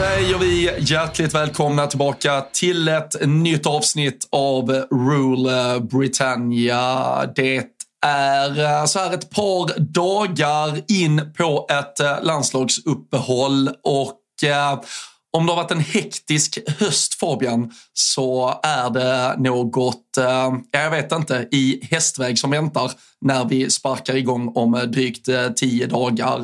[0.00, 7.26] Säger vi hjärtligt välkomna tillbaka till ett nytt avsnitt av Rule Britannia.
[7.36, 7.66] Det
[8.06, 14.80] är eh, så här ett par dagar in på ett eh, landslagsuppehåll och eh,
[15.32, 21.12] om det har varit en hektisk höst Fabian så är det något, eh, jag vet
[21.12, 26.38] inte, i hästväg som väntar när vi sparkar igång om drygt eh, tio dagar.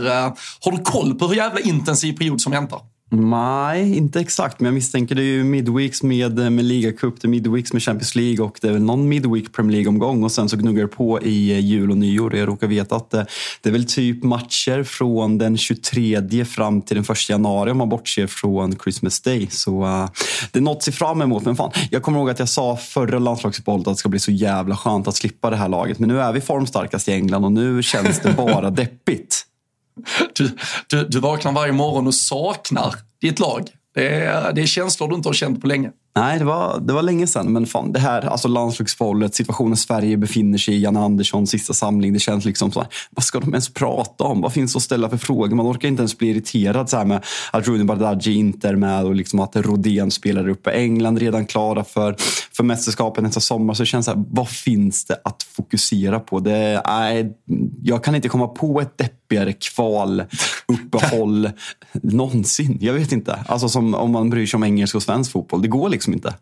[0.60, 2.95] Har du koll på hur jävla intensiv period som väntar?
[3.20, 4.60] Nej, inte exakt.
[4.60, 7.82] Men jag misstänker det är ju midweeks med, eh, med ligacup, det är midweeks med
[7.82, 10.88] Champions League och det är väl någon midweek Premier League-omgång och sen så gnuggar det
[10.88, 12.36] på i eh, jul och nyår.
[12.36, 13.26] Jag råkar veta att det,
[13.60, 17.88] det är väl typ matcher från den 23 fram till den 1 januari om man
[17.88, 19.48] bortser från Christmas Day.
[19.50, 20.08] Så uh,
[20.52, 21.44] det är något att se fram emot.
[21.44, 24.32] Men fan, jag kommer ihåg att jag sa förra landslagsuppehållet att det ska bli så
[24.32, 25.98] jävla skönt att slippa det här laget.
[25.98, 29.46] Men nu är vi formstarkast i England och nu känns det bara deppigt.
[30.32, 30.56] Du,
[30.86, 33.68] du, du vaknar varje morgon och saknar ditt lag.
[33.94, 35.92] Det är, det är känslor du inte har känt på länge.
[36.16, 37.52] Nej, det var, det var länge sedan.
[37.52, 42.12] Men fan, det här, alltså landslagsuppehållet, situationen Sverige befinner sig i, Janne Anderssons sista samling.
[42.12, 44.40] Det känns liksom så här, vad ska de ens prata om?
[44.40, 45.56] Vad finns att ställa för frågor?
[45.56, 49.04] Man orkar inte ens bli irriterad så här med att Rooney Bardghji inte är med
[49.04, 50.70] och liksom att Rodén spelar uppe.
[50.70, 52.16] England redan klara för,
[52.52, 53.74] för mästerskapet nästa sommar.
[53.74, 56.40] Så det känns så här, vad finns det att fokusera på?
[56.40, 57.32] Det, nej,
[57.82, 61.50] jag kan inte komma på ett deppigare kvaluppehåll
[61.92, 62.78] någonsin.
[62.80, 63.44] Jag vet inte.
[63.48, 65.62] Alltså som om man bryr sig om engelsk och svensk fotboll.
[65.62, 66.34] Det går liksom Liksom inte.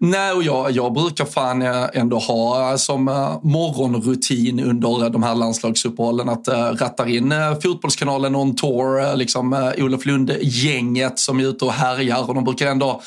[0.00, 5.22] Nej, och jag, jag brukar fan eh, ändå ha eh, som eh, morgonrutin under de
[5.22, 11.64] här landslagsuppehållen att ratta rattar in Fotbollskanalen on tour, liksom Olof Lund-gänget som är ute
[11.64, 13.02] och härjar och de brukar ändå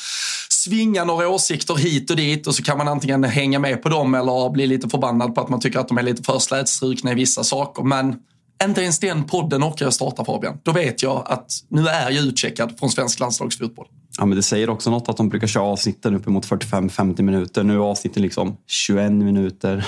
[0.50, 4.16] svinga några åsikter hit och dit och så kan man antingen hänga med på dem
[4.16, 7.16] eller bli lite förbannad på att man tycker att de är lite för slätstrukna i
[7.16, 7.84] vissa saker.
[7.84, 8.16] Men
[8.64, 10.58] inte ens den podden orkar jag starta Fabian.
[10.64, 13.88] Då vet jag att nu är jag utcheckad från svensk landslagsfotboll.
[14.18, 17.64] Ja, men det säger också något att de brukar köra avsnitten uppemot 45-50 minuter.
[17.64, 19.86] Nu är avsnitten liksom 21 minuter.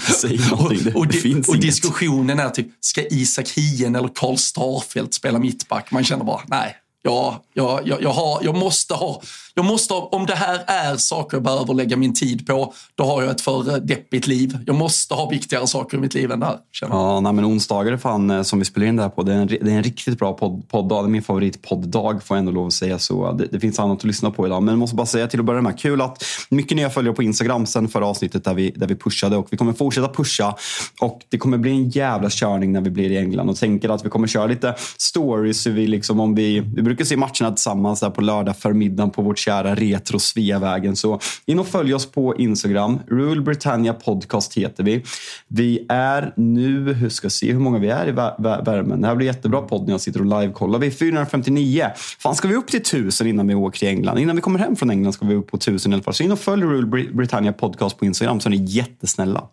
[0.20, 5.38] säger och, och, di och diskussionen är typ, ska Isak Hien eller Karl Starfelt spela
[5.38, 5.90] mittback?
[5.90, 9.22] Man känner bara, nej, Ja, jag, jag, jag, har, jag måste ha,
[9.54, 13.22] jag måste om det här är saker jag behöver lägga min tid på, då har
[13.22, 14.58] jag ett för deppigt liv.
[14.66, 16.58] Jag måste ha viktigare saker i mitt liv än det här.
[16.80, 19.22] Ja, nej, men onsdagar är fan eh, som vi spelar in det här på.
[19.22, 21.02] Det är en, det är en riktigt bra podd, podddag.
[21.02, 22.98] Det är min favoritpodddag får jag ändå lov att säga.
[22.98, 24.62] Så eh, det, det finns annat att lyssna på idag.
[24.62, 27.22] Men jag måste bara säga till att börja med, kul att mycket nya följare på
[27.22, 30.54] Instagram sen förra avsnittet där vi, där vi pushade och vi kommer fortsätta pusha.
[31.00, 34.04] Och det kommer bli en jävla körning när vi blir i England och tänker att
[34.04, 35.66] vi kommer köra lite stories.
[35.66, 39.39] Vi liksom, om vi, vi brukar se matcherna tillsammans där på lördag förmiddagen på vårt
[39.40, 40.96] kära retro Sveavägen.
[40.96, 42.98] Så in och följ oss på Instagram.
[43.06, 45.04] Rule Britannia Podcast heter vi.
[45.48, 49.00] Vi är nu, hur ska jag se hur många vi är i värmen.
[49.00, 50.78] Det här blir jättebra podd när jag sitter och live-kollar.
[50.78, 51.90] Vi är 459.
[52.18, 54.18] Fan, ska vi upp till 1000 innan vi åker till England?
[54.18, 56.14] Innan vi kommer hem från England ska vi upp på 1000 i alla fall.
[56.14, 59.48] Så in och följ Rule Britannia Podcast på Instagram så är ni jättesnälla.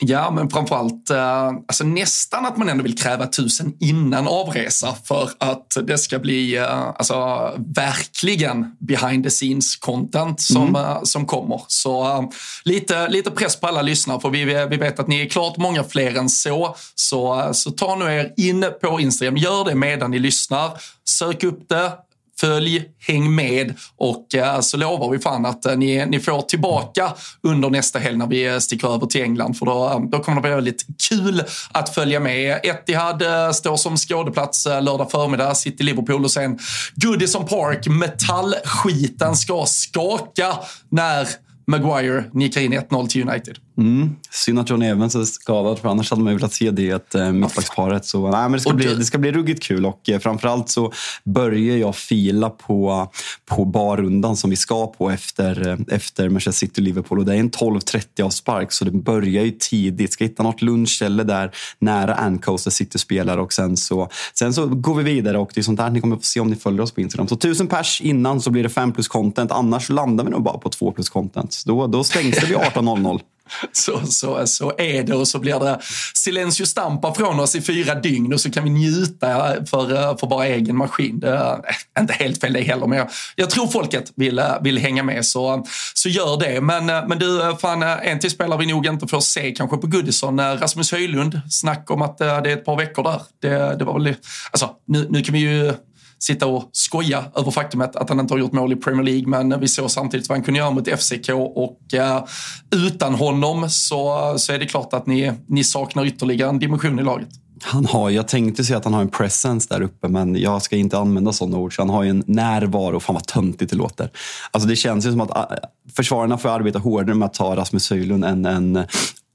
[0.00, 5.30] Ja, men framförallt eh, alltså nästan att man ändå vill kräva tusen innan avresa för
[5.38, 7.14] att det ska bli eh, alltså,
[7.58, 10.84] verkligen behind the scenes content som, mm.
[10.84, 11.62] Eh, som kommer.
[11.66, 12.28] Så
[12.64, 15.84] lite, lite press på alla lyssnare för vi, vi vet att ni är klart många
[15.84, 16.76] fler än så.
[16.94, 20.70] Så, så ta nu er in på Instagram, gör det medan ni lyssnar.
[21.04, 21.92] Sök upp det,
[22.40, 27.12] Följ, häng med och eh, så lovar vi fan att eh, ni, ni får tillbaka
[27.42, 29.54] under nästa helg när vi eh, sticker över till England.
[29.58, 31.42] För då, då kommer det bli väldigt kul
[31.72, 32.60] att följa med.
[32.62, 33.22] Etihad
[33.54, 36.58] står som skådeplats lördag förmiddag, City Liverpool och sen
[36.94, 37.86] Goodison Park.
[37.86, 40.58] Metallskiten ska skaka
[40.90, 41.28] när
[41.66, 43.58] Maguire nickar in 1-0 till United.
[43.78, 44.16] Mm.
[44.30, 47.32] Synd att John Evans är skadad, för annars hade man ju velat se det eh,
[47.32, 48.04] mittbacksparet.
[48.04, 50.92] Så, nej, men det, ska bli, det ska bli ruggigt kul och eh, framförallt så
[51.24, 53.10] börjar jag fila på,
[53.46, 57.18] på barrundan som vi ska på efter, eh, efter Manchester City-Liverpool.
[57.18, 60.12] Och det är en 12.30 avspark, så det börjar ju tidigt.
[60.12, 64.66] Ska hitta något lunchställe där nära Ancoast där City spelar och sen så, sen så
[64.66, 66.80] går vi vidare och det är sånt där ni kommer få se om ni följer
[66.80, 67.28] oss på Instagram.
[67.28, 70.58] Så tusen pers innan så blir det 5 plus content, annars landar vi nog bara
[70.58, 71.62] på 2 plus content.
[71.66, 73.20] Då, då stängs det vid 18.00.
[73.72, 75.78] Så, så, så är det och så blir det
[76.14, 80.46] silencio stampa från oss i fyra dygn och så kan vi njuta för, för bara
[80.46, 81.20] egen maskin.
[81.20, 84.62] Det är eh, inte helt fel det heller, men jag, jag tror folket vill, eh,
[84.62, 86.60] vill hänga med så, så gör det.
[86.60, 89.86] Men, eh, men du, fan, en till spelare vi nog inte får se kanske på
[89.86, 91.40] Goodison, Rasmus Höjlund.
[91.50, 93.22] Snack om att det är ett par veckor där.
[93.42, 94.14] Det, det var väl,
[94.50, 95.72] alltså, nu, nu kan vi ju
[96.18, 99.26] sitta och skoja över faktumet att han inte har gjort mål i Premier League.
[99.26, 102.24] Men vi såg samtidigt vad han kunde göra mot FCK och eh,
[102.70, 107.02] utan honom så, så är det klart att ni, ni saknar ytterligare en dimension i
[107.02, 107.28] laget.
[107.62, 110.76] Han har, jag tänkte säga att han har en presence där uppe, men jag ska
[110.76, 111.76] inte använda sådana ord.
[111.76, 113.00] Så han har ju en närvaro.
[113.00, 114.10] Fan vad töntigt det låter.
[114.50, 115.56] Alltså det känns ju som att eh,
[115.96, 118.84] försvararna får arbeta hårdare med att ta Rasmus Höjlund än en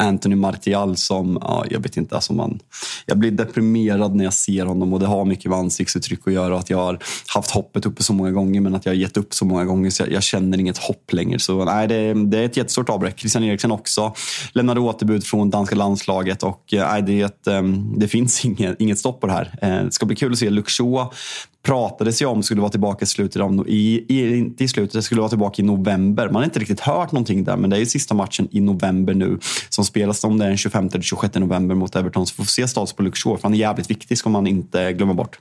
[0.04, 2.60] Anthony Martial som, ja, jag vet inte, alltså man,
[3.06, 6.54] jag blir deprimerad när jag ser honom och det har mycket med ansiktsuttryck att göra.
[6.54, 9.18] och Att jag har haft hoppet uppe så många gånger men att jag har gett
[9.18, 11.40] upp så många gånger så jag, jag känner inget hopp längre.
[11.40, 13.20] Så nej, det, det är ett jättestort avbräck.
[13.20, 14.14] Christian Eriksen också
[14.54, 18.82] lämnade återbud från danska landslaget och eh, nej, det, är ett, ehm, det finns inget,
[18.82, 19.60] inget stopp på det här.
[19.62, 20.72] Eh, det ska bli kul att se Luke
[21.64, 25.02] pratades ju om skulle vara tillbaka i slutet av, i, i, inte i slutet, det
[25.02, 26.26] skulle vara tillbaka i november.
[26.26, 29.14] Man har inte riktigt hört någonting där, men det är ju sista matchen i november
[29.14, 29.40] nu
[29.70, 32.28] som spelas om det är den 25 eller 26 november mot Everton.
[32.28, 34.48] Så får vi se status på Luke Shaw, för han är jävligt viktig ska man
[34.48, 35.40] inte glömma bort.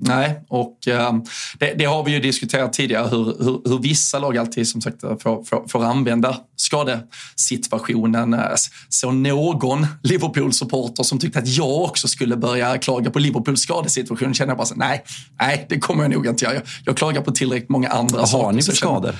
[0.00, 1.12] Nej, och äh,
[1.58, 5.00] det, det, har vi ju diskuterat tidigare hur, hur, hur vissa lag alltid som sagt
[5.00, 8.34] får, får, får använda skadesituationen.
[8.34, 8.40] Äh,
[8.88, 14.50] så någon Liverpool-supporter som tyckte att jag också skulle börja klaga på Liverpools skadesituation känner
[14.50, 15.04] jag bara så nej,
[15.40, 16.54] nej, det kommer jag nog inte göra.
[16.54, 18.44] Jag, jag klagar på tillräckligt många andra Vad saker.
[18.44, 19.14] Har ni för skador?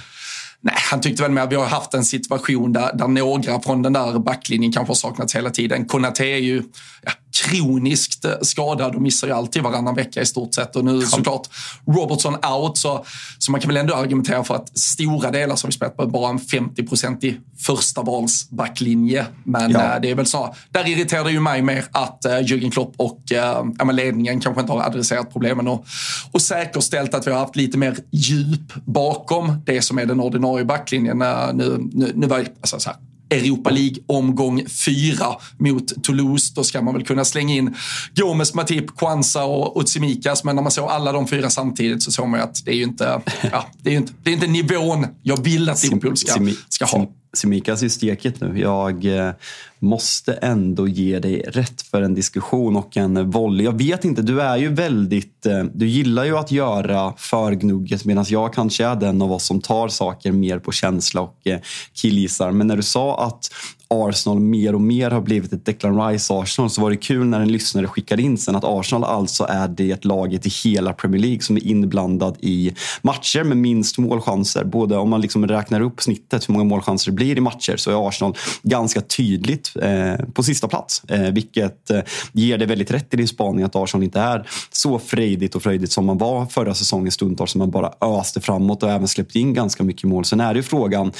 [0.61, 3.83] Nej, han tyckte väl med att vi har haft en situation där, där några från
[3.83, 5.85] den där backlinjen kanske har saknats hela tiden.
[5.85, 6.63] Konate är ju
[7.03, 7.13] ja,
[7.45, 10.77] kroniskt skadad och missar ju alltid varannan vecka i stort sett.
[10.77, 11.49] Och nu såklart
[11.87, 13.05] Robertson out, så,
[13.39, 16.07] så man kan väl ändå argumentera för att stora delar så har vi spelat på
[16.07, 19.27] bara en 50-procentig första vals backlinje.
[19.45, 19.95] Men ja.
[19.95, 22.95] äh, det är väl så, där irriterar det ju mig mer att äh, Jürgen Klopp
[22.97, 25.87] och äh, ledningen kanske inte har adresserat problemen och,
[26.33, 30.65] och säkerställt att vi har haft lite mer djup bakom det som är den ordinarie
[30.65, 31.19] backlinjen.
[31.55, 32.99] nu, nu, nu var alltså, så här,
[33.31, 35.27] Europa League-omgång fyra
[35.59, 36.53] mot Toulouse.
[36.55, 37.75] Då ska man väl kunna slänga in
[38.15, 40.45] Gomes, Matip, Kwanza och, och Tsimikas.
[40.45, 42.77] Men när man såg alla de fyra samtidigt så såg man ju att det är
[42.77, 43.21] ju inte,
[43.53, 47.07] ja, det är inte, det är inte nivån jag vill att Liverpool ska, ska ha.
[47.33, 48.61] Simikas är steket nu.
[48.61, 49.33] Jag eh,
[49.79, 53.65] måste ändå ge dig rätt för en diskussion och en volley.
[53.65, 55.47] Jag vet inte, du är ju väldigt...
[55.47, 59.61] Eh, du gillar ju att göra förgnugget medan jag kanske är den av oss som
[59.61, 61.59] tar saker mer på känsla och eh,
[61.93, 62.51] killgissar.
[62.51, 63.51] Men när du sa att
[63.91, 67.53] Arsenal mer och mer har blivit ett Declan Rice-Arsenal så var det kul när en
[67.53, 71.57] lyssnare skickade in sen att Arsenal alltså är det laget i hela Premier League som
[71.57, 74.65] är inblandad i matcher med minst målchanser.
[74.65, 77.91] Både om man liksom räknar upp snittet hur många målchanser det blir i matcher så
[77.91, 81.03] är Arsenal ganska tydligt eh, på sista plats.
[81.09, 82.01] Eh, vilket eh,
[82.33, 85.93] ger det väldigt rätt i din spaning att Arsenal inte är så frejdigt och fröjdigt
[85.93, 89.55] som man var förra säsongen stundtals som man bara öste framåt och även släppte in
[89.55, 90.25] ganska mycket mål.
[90.25, 91.13] Sen är det ju frågan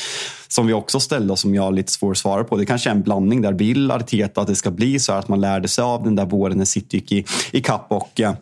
[0.49, 2.58] som vi också ställde och som jag har lite svårt att svara på.
[2.59, 3.53] Det kanske är en blandning där.
[3.53, 5.19] Vill Arteta att det ska bli så här?
[5.19, 8.21] att man lärde sig av den där våren när City gick i, i kapp och
[8.21, 8.35] eh,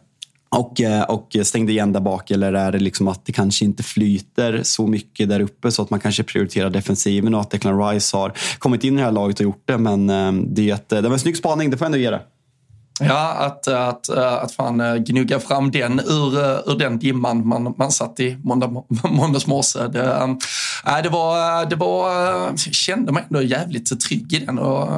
[0.48, 2.30] och, eh, och stängde igen där bak?
[2.30, 5.90] Eller är det liksom att det kanske inte flyter så mycket där uppe så att
[5.90, 9.40] man kanske prioriterar defensiven och att Declan Rice har kommit in i det här laget
[9.40, 9.78] och gjort det.
[9.78, 12.20] Men eh, det, det var en snygg spaning, det får jag ändå ge det.
[13.00, 17.74] Ja, att, att, att fan eh, gnugga fram den ur, eh, ur den dimman man,
[17.78, 19.78] man satt i måndag, måndags morse.
[19.88, 20.04] Det,
[20.86, 22.10] äh, det var, det var,
[22.40, 24.58] jag kände mig ändå jävligt trygg i den.
[24.58, 24.88] Och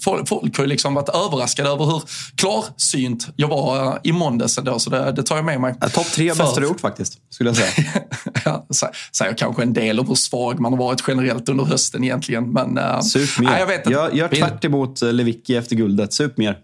[0.00, 2.02] folk, folk har ju liksom varit överraskade över hur
[2.34, 5.74] klarsynt jag var i måndags ändå, så det, det tar jag med mig.
[5.80, 8.02] Ja, Topp tre bästa du gjort faktiskt, skulle jag säga.
[8.44, 8.66] ja,
[9.12, 12.52] säger kanske en del om hur svag man har varit generellt under hösten egentligen.
[12.52, 13.50] Men, Sup mer.
[13.50, 16.12] Nej, jag vet gör, gör tvärt emot Lewicki efter guldet.
[16.12, 16.58] Sup mer.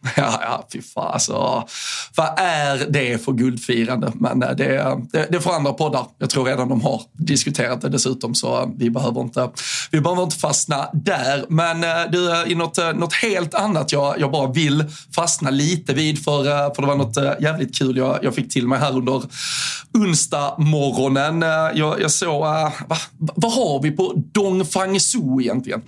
[0.16, 1.64] Ja, ja fy fan alltså.
[2.16, 4.12] Vad är det för guldfirande?
[4.14, 6.06] Men eh, det, det, det får andra poddar.
[6.18, 9.50] Jag tror redan de har diskuterat det dessutom, så eh, vi behöver inte,
[9.90, 11.44] vi behöver inte fastna där.
[11.48, 16.24] Men eh, du, i något, något helt annat jag, jag bara vill fastna lite vid,
[16.24, 19.22] för, för det var något jävligt kul jag, jag fick till mig här under
[19.94, 21.42] onsdag morgonen.
[21.74, 25.82] Jag, jag såg, vad, vad har vi på Dong Fang Su egentligen?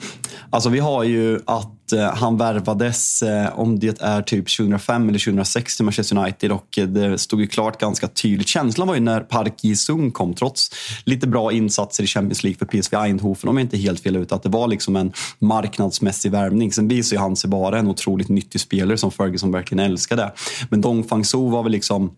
[0.50, 5.18] Alltså vi har ju att Eh, han värvades, eh, om det är typ 2005 eller
[5.18, 8.49] 2006 till Manchester United och eh, det stod ju klart ganska tydligt.
[8.49, 10.70] Känslan var ju när Park Ji-Sung kom, trots
[11.04, 14.32] lite bra insatser i Champions League för PSV Eindhoven, om jag inte helt fel ut,
[14.32, 16.73] att det var liksom en marknadsmässig värvning.
[16.73, 20.32] Sen visar ju han sig vara en otroligt nyttig spelare som Ferguson verkligen älskade.
[20.68, 22.12] Men Dong Fang-Soo var väl liksom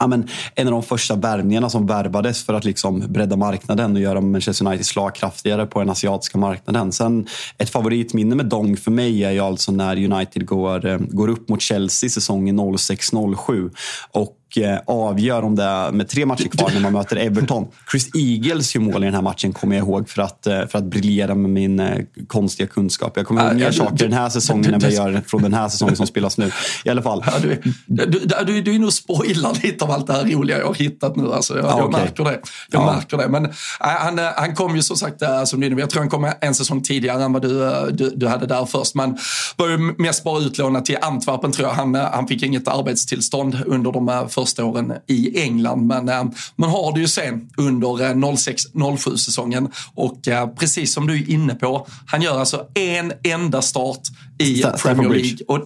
[0.00, 4.00] ja, men, en av de första värvningarna som värvades för att liksom bredda marknaden och
[4.00, 6.92] göra Manchester United slagkraftigare på den asiatiska marknaden.
[6.92, 7.26] Sen
[7.58, 11.48] ett favoritminne med Dong för mig är ju alltså när United går, eh, går upp
[11.48, 13.70] mot Chelsea säsongen 06-07
[14.12, 17.66] och Eh, avgör om det är med tre matcher kvar när man möter Everton.
[17.90, 20.78] Chris Eagles gör mål i den här matchen kommer jag ihåg för att, eh, för
[20.78, 23.12] att briljera med min eh, konstiga kunskap.
[23.16, 25.68] Jag kommer ihåg mer saker den här säsongen än vad jag gör från den här
[25.68, 26.50] säsongen som spelas nu.
[26.84, 27.24] I alla fall.
[27.26, 28.06] Ja, du, du,
[28.46, 31.32] du, du är nog spoilar lite av allt det här roliga jag har hittat nu.
[31.32, 32.00] Alltså, jag, ah, jag okay.
[32.00, 32.40] märker det.
[32.70, 32.94] Jag ja.
[32.94, 33.28] märker det.
[33.28, 36.54] Men äh, han, han kom ju som sagt, som du, jag tror han kom en
[36.54, 38.94] säsong tidigare än vad du, du, du hade där först.
[38.94, 39.18] Men
[39.56, 41.74] var ju mest bara utlånad till Antwerpen tror jag.
[41.74, 45.86] Han, han fick inget arbetstillstånd under de första åren i England.
[45.86, 46.24] Men eh,
[46.56, 51.54] man har det ju sen under 06-07 säsongen och eh, precis som du är inne
[51.54, 54.00] på, han gör alltså en enda start
[54.38, 55.38] i Premier League.
[55.48, 55.58] Och,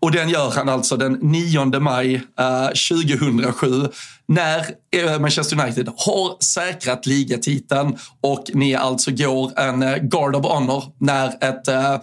[0.00, 3.88] och den gör han alltså den 9 maj eh, 2007
[4.28, 10.44] när eh, Manchester United har säkrat ligatiteln och ni alltså går en eh, Guard of
[10.44, 11.96] Honor när ett eh,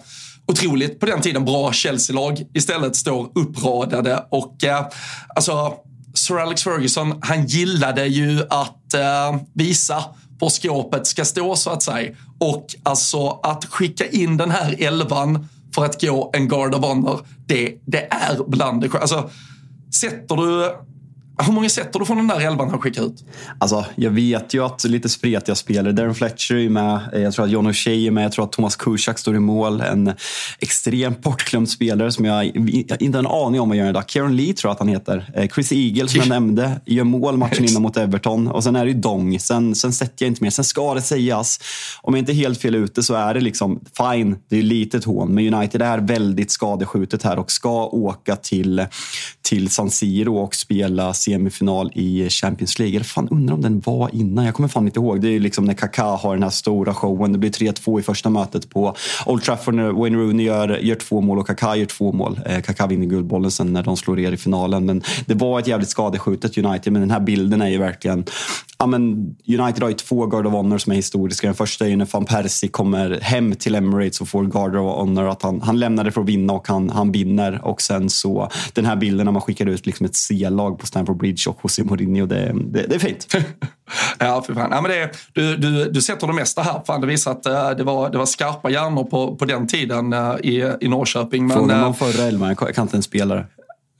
[0.46, 4.26] otroligt, på den tiden, bra Chelsea-lag istället står uppradade.
[4.30, 4.86] Och eh,
[5.34, 5.74] alltså,
[6.16, 10.04] Sir Alex Ferguson, han gillade ju att eh, visa
[10.38, 12.12] var skåpet ska stå så att säga.
[12.38, 17.26] Och alltså att skicka in den här elvan för att gå en Guard of Honor,
[17.46, 19.30] det, det är bland det Alltså,
[19.94, 20.76] sätter du
[21.44, 23.24] hur många sätter du från den där elvan han skickar ut?
[23.58, 25.92] Alltså, jag vet ju att lite spretiga spelare.
[25.92, 27.00] Darren Fletcher är med.
[27.12, 28.24] Jag tror att John O'Shea är med.
[28.24, 29.80] Jag tror att Thomas Kuszak står i mål.
[29.80, 30.12] En
[30.58, 34.10] extremt bortglömd spelare som jag, inte har en aning om vad gör idag.
[34.10, 35.30] Kieran Lee tror jag att han heter.
[35.34, 36.80] Eh, Chris Eagle som jag nämnde.
[36.86, 38.48] Gör mål matchen innan mot Everton.
[38.48, 39.40] Och sen är det ju Dong.
[39.40, 40.50] Sen, sen sätter jag inte mer.
[40.50, 41.60] Sen ska det sägas,
[42.02, 44.36] om jag inte är helt fel ute så är det liksom fine.
[44.48, 45.34] Det är lite ett hån.
[45.34, 48.86] Men United är väldigt skadeskjutet här och ska åka till,
[49.42, 52.96] till San Siro och spela semifinal i Champions League.
[52.96, 54.44] Jag fan, undrar om den var innan.
[54.44, 55.20] Jag kommer fan inte ihåg.
[55.20, 57.32] Det är liksom när Kaká har den här stora showen.
[57.32, 58.94] Det blir 3-2 i första mötet på
[59.26, 62.40] Old Trafford när Wayne Rooney gör, gör två mål och Kaká gör två mål.
[62.46, 64.86] Eh, Kaká vinner Guldbollen sen när de slår er i finalen.
[64.86, 66.92] Men det var ett jävligt skadeskjutet United.
[66.92, 68.24] Men den här bilden är ju verkligen
[68.78, 69.02] ja, men
[69.46, 71.46] United har ju två Guard of Honor som är historiska.
[71.46, 74.96] Den första är ju när van Persie kommer hem till Emirates och får Guard of
[74.96, 75.28] Honor.
[75.28, 77.64] Att han, han lämnar det för att vinna och han, han vinner.
[77.64, 81.15] Och sen så den här bilden när man skickar ut liksom ett C-lag på Stamford
[81.16, 82.26] Bridge och José Mourinho.
[82.26, 83.34] Det, det, det är fint.
[84.18, 84.68] ja, för fan.
[84.70, 86.82] Ja, men det, du, du, du sätter det mesta här.
[86.86, 90.12] Fan, det visar att uh, det, var, det var skarpa hjärnor på, på den tiden
[90.12, 91.50] uh, i, i Norrköping.
[91.50, 92.56] Fråga uh, någon förra elvan.
[92.60, 93.46] Jag kan inte en spelare.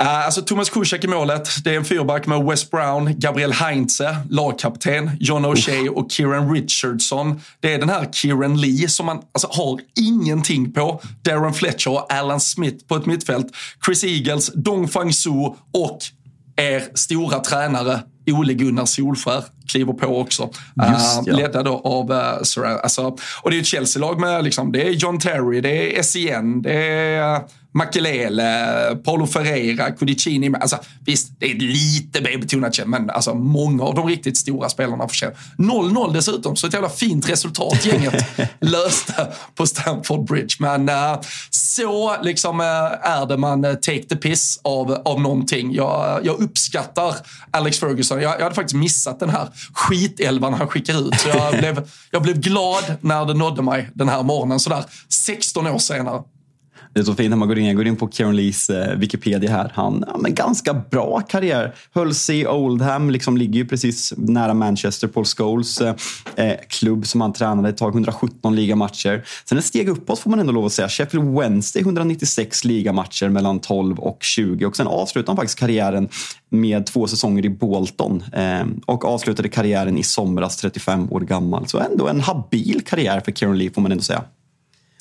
[0.02, 1.48] Uh, alltså Thomas Kuszak i målet.
[1.64, 7.40] Det är en fyrback med Wes Brown, Gabriel Heinze, lagkapten, John O'Shea och Kieran Richardson.
[7.60, 11.00] Det är den här Kieran Lee som man alltså, har ingenting på.
[11.22, 13.46] Darren Fletcher och Alan Smith på ett mittfält.
[13.86, 15.98] Chris Eagles, Dong Fang Su och
[16.56, 20.42] er stora tränare Ole Gunnar Solskär kliver på också.
[20.92, 21.32] Just, ja.
[21.32, 24.88] uh, ledda då av uh, Sir, alltså, Och det är ett Chelsea-lag med liksom, det
[24.88, 27.42] är John Terry, det är SEN, det är
[27.76, 30.54] Makelele, Paulo Ferreira, Cudicini.
[30.60, 35.36] Alltså, visst, det är lite B-betonat men alltså, många av de riktigt stora spelarna förtjänar.
[35.58, 38.24] 0-0 dessutom, så ett jävla fint resultat gänget
[38.60, 40.56] löste på Stamford Bridge.
[40.58, 42.66] Men uh, så liksom uh,
[43.02, 45.74] är det man uh, take the piss av, av någonting.
[45.74, 47.14] Jag, jag uppskattar
[47.50, 48.20] Alex Ferguson.
[48.20, 51.20] Jag, jag hade faktiskt missat den här skitelvan han skickar ut.
[51.20, 55.66] Så jag blev, jag blev glad när det nådde mig den här morgonen, sådär 16
[55.66, 56.22] år senare.
[56.96, 58.98] Det är så fint när man går in, jag går in på Kieran Lees eh,
[58.98, 59.72] Wikipedia här.
[59.74, 61.74] Han ja, men ganska bra karriär.
[61.94, 65.94] Höll sig i Oldham, liksom ligger ju precis nära Manchester, Paul Scholes eh,
[66.36, 69.24] eh klubb som han tränade ett tag, 117 ligamatcher.
[69.44, 70.88] Sen ett steg uppåt får man ändå lov att säga.
[70.88, 76.08] Sheffield Wednesday 196 ligamatcher mellan 12 och 20 och sen avslutade han faktiskt karriären
[76.48, 81.66] med två säsonger i Bolton eh, och avslutade karriären i somras 35 år gammal.
[81.66, 84.24] Så ändå en habil karriär för Kieran Lee får man ändå säga.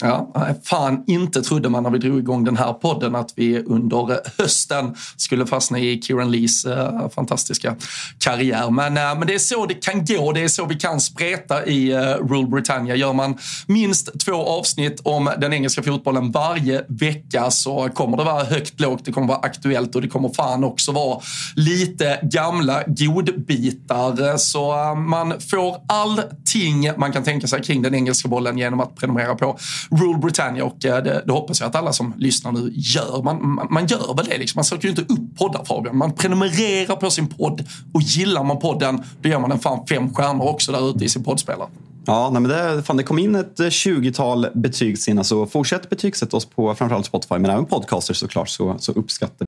[0.01, 0.33] Ja,
[0.63, 4.95] fan inte trodde man när vi drog igång den här podden att vi under hösten
[5.17, 7.75] skulle fastna i Kieran Lees äh, fantastiska
[8.19, 8.71] karriär.
[8.71, 11.65] Men, äh, men det är så det kan gå, det är så vi kan spreta
[11.65, 12.95] i äh, Rule Britannia.
[12.95, 13.37] Gör man
[13.67, 19.05] minst två avsnitt om den engelska fotbollen varje vecka så kommer det vara högt lågt,
[19.05, 21.21] det kommer vara aktuellt och det kommer fan också vara
[21.55, 24.37] lite gamla godbitar.
[24.37, 29.35] Så man får allting man kan tänka sig kring den engelska bollen genom att prenumerera
[29.35, 29.57] på
[29.91, 33.23] Rule Britannia och eh, det, det, hoppas jag att alla som lyssnar nu gör.
[33.23, 34.57] Man, man, man gör väl det, liksom.
[34.57, 35.97] man söker ju inte upp poddar Fabian.
[35.97, 37.63] Man prenumererar på sin podd
[37.93, 41.09] och gillar man podden då ger man den fan fem stjärnor också där ute i
[41.09, 41.69] sin poddspelare.
[42.05, 45.89] Ja, nej, men det, fan, det kom in ett eh, 20-tal betyg senast så fortsätt
[45.89, 49.47] betygsätta oss på framförallt Spotify men även podcasters såklart så, så uppskattar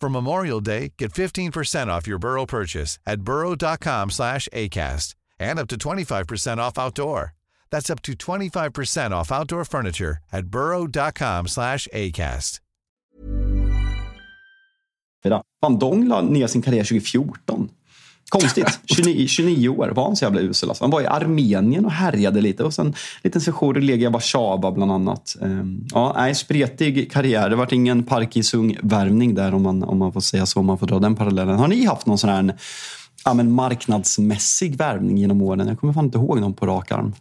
[0.00, 5.68] For Memorial Day, get 15% off your Burrow purchase at burrow.com slash ACAST and up
[5.68, 7.34] to 25% off outdoor.
[7.70, 12.60] That's up to 25% off outdoor furniture at burrow.com slash ACAST.
[15.62, 17.70] Van Dongla nya ner sin karriär 2014.
[18.28, 18.80] Konstigt.
[18.84, 20.68] 29, 29 år var han så jävla usel.
[20.68, 20.84] Alltså.
[20.84, 22.64] Han var i Armenien och härjade lite.
[22.64, 25.36] Och sen en liten session i Legia Warszawa bland annat.
[25.42, 27.50] Ehm, ja, nej, spretig karriär.
[27.50, 30.60] Det vart ingen Parkisung-värvning där om man, om man får säga så.
[30.60, 31.58] Om man får dra den parallellen.
[31.58, 32.54] Har ni haft någon sån här
[33.24, 35.68] ja, men marknadsmässig värvning genom åren?
[35.68, 37.14] Jag kommer fan inte ihåg någon på rak arm.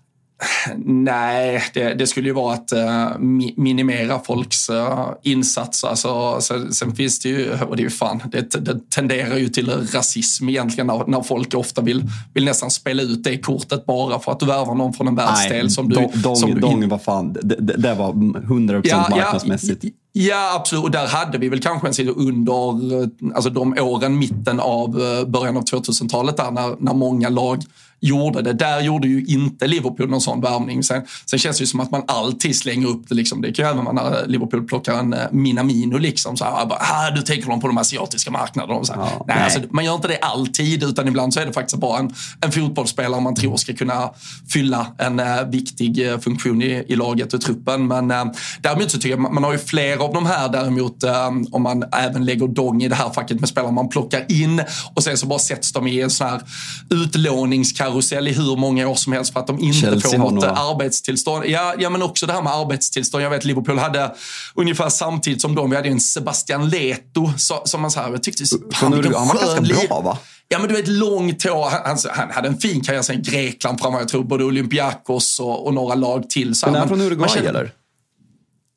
[0.86, 3.20] Nej, det, det, skulle ju vara att uh,
[3.58, 5.88] minimera folks uh, insatser.
[5.88, 9.50] Alltså, sen, sen, finns det ju, och det är ju fan, det, det tenderar ju
[9.50, 12.04] till rasism egentligen när, när folk ofta vill,
[12.34, 15.70] vill nästan spela ut det kortet bara för att du värvar någon från en världsdel
[15.70, 15.96] som du...
[15.96, 19.84] Dong, som dong, du, vad fan, det, det, var 100% ja, marknadsmässigt.
[19.84, 20.84] Ja, Ja, absolut.
[20.84, 25.28] Och där hade vi väl kanske en sida under alltså de åren, mitten av eh,
[25.28, 27.64] början av 2000-talet där när, när många lag
[28.06, 28.54] gjorde det.
[28.54, 30.84] Där gjorde ju inte Liverpool någon sån värvning.
[30.84, 33.16] Sen, sen känns det ju som att man alltid slänger upp det.
[33.16, 33.42] Liksom.
[33.42, 35.98] Det kan ju även när Liverpool plockar en eh, Minamino.
[35.98, 38.84] Liksom, så här, bara, ah, du tänker de på de asiatiska marknaderna.
[38.84, 39.44] Så ja, nej, nej.
[39.44, 42.52] Alltså, man gör inte det alltid, utan ibland så är det faktiskt bara en, en
[42.52, 44.10] fotbollsspelare man tror ska kunna
[44.50, 47.88] fylla en uh, viktig uh, funktion i, i laget och truppen.
[47.88, 48.26] Men uh,
[48.62, 51.04] däremot så tycker jag man, man har ju flera av de här däremot,
[51.52, 54.62] om man även lägger dong i det här facket med spelare man plockar in
[54.96, 56.42] och sen så bara sätts de i en sån här
[56.90, 60.44] utlåningskarusell karusell i hur många år som helst för att de inte Chelsea får något
[60.44, 61.46] arbetstillstånd.
[61.46, 63.24] Ja, ja, men också det här med arbetstillstånd.
[63.24, 64.16] Jag vet Liverpool hade
[64.56, 67.32] ungefär samtidigt som de, vi hade en Sebastian Leto
[67.66, 70.18] som man så här, jag tyckte, han, han var ganska bra va?
[70.48, 71.70] Ja men du vet långt hår.
[71.70, 74.00] Han, han, hade en fin karriär sen Grekland framåt.
[74.00, 76.56] Jag tror både Olympiakos och, och några lag till.
[76.56, 77.72] Så men är han från Uruguay eller?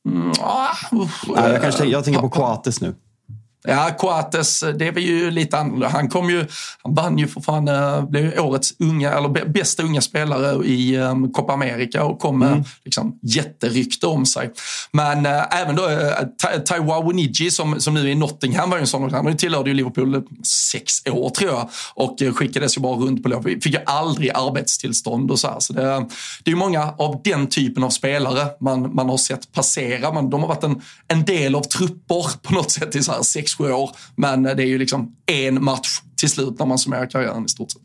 [0.08, 2.94] Mm, ah, Nej, jag, kanske, jag tänker på Coates nu.
[3.70, 5.88] Ja, Coates, det var ju lite annorlunda.
[5.88, 6.46] Han kom ju,
[6.82, 11.32] han vann ju för fan, eh, blev årets unga, eller bästa unga spelare i um,
[11.32, 12.64] Copa America och kom med mm.
[12.84, 14.50] liksom, jätterykte om sig.
[14.92, 18.80] Men äh, även då äh, Taiwa Winiji som, som nu är i Nottingham var ju
[18.80, 23.22] en sån, han tillhörde ju Liverpool sex år tror jag och skickades ju bara runt
[23.22, 23.42] på lov.
[23.42, 25.60] Fick ju aldrig arbetstillstånd och så här.
[25.60, 25.82] Så det,
[26.42, 30.12] det är ju många av den typen av spelare man, man har sett passera.
[30.12, 33.22] Man, de har varit en, en del av trupper på något sätt i så här
[33.22, 33.90] sex, sju år.
[34.16, 37.70] Men det är ju liksom en match till slut när man summerar karriären i stort
[37.70, 37.82] sett.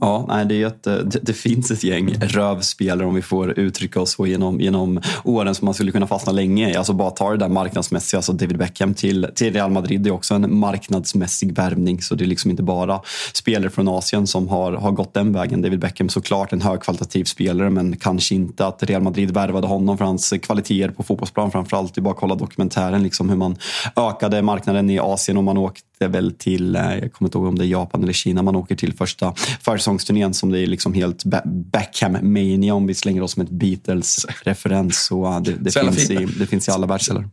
[0.00, 3.58] Ja, nej, det, är ett, eh, det, det, finns ett gäng rövspelare om vi får
[3.58, 6.76] uttrycka oss så genom, genom åren som man skulle kunna fastna länge i.
[6.76, 10.14] Alltså bara ta det där marknadsmässiga, alltså David Beckham till, till Real Madrid det är
[10.14, 12.02] också en marknadsmässig värvning.
[12.02, 13.00] Så det är liksom inte bara
[13.32, 15.62] spelare från Asien som har, har gått den vägen.
[15.62, 20.04] David Beckham såklart en högkvalitativ spelare men kanske inte att Real Madrid värvade honom för
[20.04, 21.50] hans kvaliteter på fotbollsplan.
[21.50, 23.56] Framförallt, det är bara att kolla dokumentären liksom hur man
[23.96, 27.58] ökade marknaden i Asien och man åkte väl till, eh, jag kommer inte ihåg om
[27.58, 31.24] det är Japan eller Kina man åker till första försäsongsturnén som det är liksom helt
[31.44, 35.04] Beckham-mania om vi slänger oss som ett Beatles-referens.
[35.04, 37.28] Så det, det, finns i, det finns i alla världsdelar.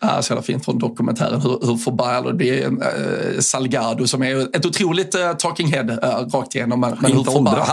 [0.00, 2.66] Ja, så jävla fint från dokumentären hur, hur förbannad det är.
[2.66, 6.80] Äh, Salgado som är ett otroligt äh, talking head äh, rakt igenom.
[6.80, 7.68] Men, men hur förbannad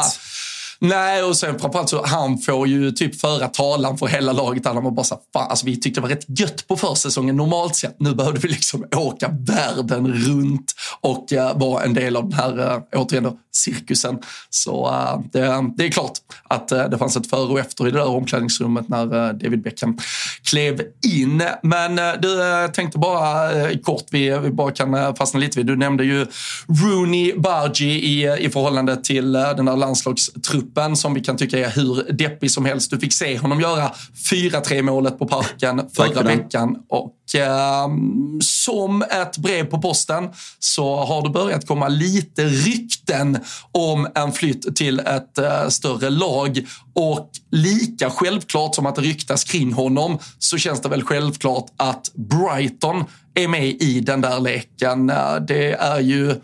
[0.84, 4.66] Nej, och sen framförallt så han får ju typ föra talan för hela laget.
[4.66, 7.76] Alla var bara så fan, alltså vi tyckte det var rätt gött på försäsongen normalt
[7.76, 7.96] sett.
[8.00, 12.60] Nu behövde vi liksom åka världen runt och uh, vara en del av den här,
[12.60, 14.20] uh, återigen då, cirkusen.
[14.50, 17.92] Så uh, det, det, är klart att uh, det fanns ett före och efter i
[17.92, 19.98] det där omklädningsrummet när uh, David Beckham
[20.44, 21.44] klev in.
[21.64, 22.38] Men du,
[22.74, 23.50] tänkte bara
[23.84, 26.26] kort, vi, vi bara kan fastna lite vid, du nämnde ju
[26.68, 31.70] Rooney Bargi i, i förhållande till den där landslagstruppen truppen som vi kan tycka är
[31.70, 32.92] hur deppig som helst.
[32.92, 33.92] Du fick se honom göra
[34.32, 36.78] 4-3 målet på Parken förra veckan.
[36.90, 43.38] Och Ehm, som ett brev på posten så har det börjat komma lite rykten
[43.72, 46.68] om en flytt till ett eh, större lag.
[46.94, 52.12] Och lika självklart som att det ryktas kring honom så känns det väl självklart att
[52.14, 55.10] Brighton är med i den där leken.
[55.10, 56.36] Eh, det är ju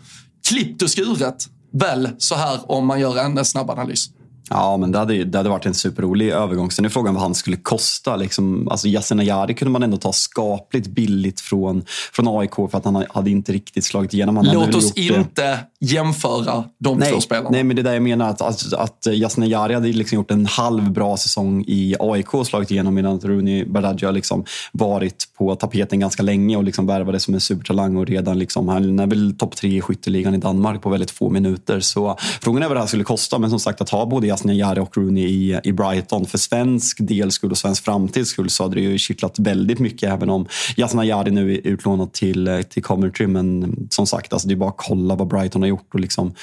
[0.48, 4.10] klippt och skuret väl så här om man gör en snabb analys.
[4.50, 6.70] Ja, men det hade, det hade varit en superrolig övergång.
[6.70, 8.16] Sen är frågan vad han skulle kosta.
[8.16, 12.84] Liksom, alltså Yasin Ayari kunde man ändå ta skapligt billigt från, från AIK för att
[12.84, 14.36] han hade inte riktigt slagit igenom.
[14.36, 17.50] Han Låt oss inte jämföra de nej, två spelarna.
[17.50, 18.28] Nej, men det är där jag menar.
[18.28, 22.46] Att, att, att Yasin Ayari hade liksom gjort en halv bra säsong i AIK och
[22.46, 27.34] slagit igenom medan Rooney Bardghji liksom varit på tapeten ganska länge och liksom värvades som
[27.34, 30.90] en supertalang och redan liksom, han är väl topp tre i skytteligan i Danmark på
[30.90, 31.80] väldigt få minuter.
[31.80, 33.38] Så frågan är vad det här skulle kosta.
[33.38, 36.98] Men som sagt, att ha både Yasin Ayari och Rooney i, i Brighton för svensk
[37.00, 40.46] del skull och svensk framtids skull så hade det ju kittlat väldigt mycket även om
[40.76, 43.26] Yasin Jari nu är utlånad till, till Coventry.
[43.26, 45.94] Men som sagt, alltså det är bara att kolla vad Brighton har gjort.
[45.94, 46.34] Och liksom.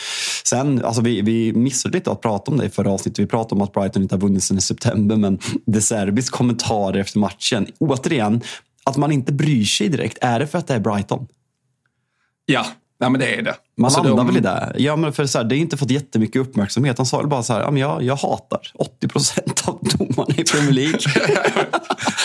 [0.46, 3.20] Sen, alltså vi, vi missade lite att prata om det i förra avsnittet.
[3.20, 7.00] Vi pratade om att Brighton inte har vunnit sedan i september, men De Serbis kommentarer
[7.00, 7.68] efter matchen.
[7.80, 8.42] Återigen,
[8.84, 10.18] att man inte bryr sig direkt.
[10.22, 11.28] Är det för att det är Brighton?
[12.46, 12.66] Ja,
[13.00, 13.56] Ja, men det är det.
[13.78, 14.28] Man alltså, landar de...
[14.28, 14.74] väl i det.
[14.78, 16.98] Ja, men för så här, det har inte fått jättemycket uppmärksamhet.
[16.98, 20.34] Han sa väl bara så här, ja, men jag, jag hatar 80 procent av domarna
[20.38, 21.00] i Premier League.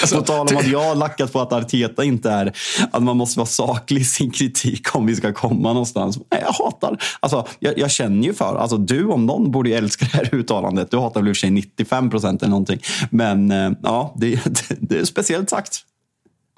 [0.01, 2.53] alltså, på tal om att jag har lackat på att Arteta inte är,
[2.91, 6.19] att man måste vara saklig i sin kritik om vi ska komma någonstans.
[6.31, 7.03] Nej, jag hatar.
[7.21, 10.35] Alltså, jag, jag känner ju för, alltså du om någon borde ju älska det här
[10.35, 10.91] uttalandet.
[10.91, 12.81] Du hatar väl i och för sig 95 procent eller någonting.
[13.11, 15.85] Men eh, ja, det, det, det är speciellt sagt.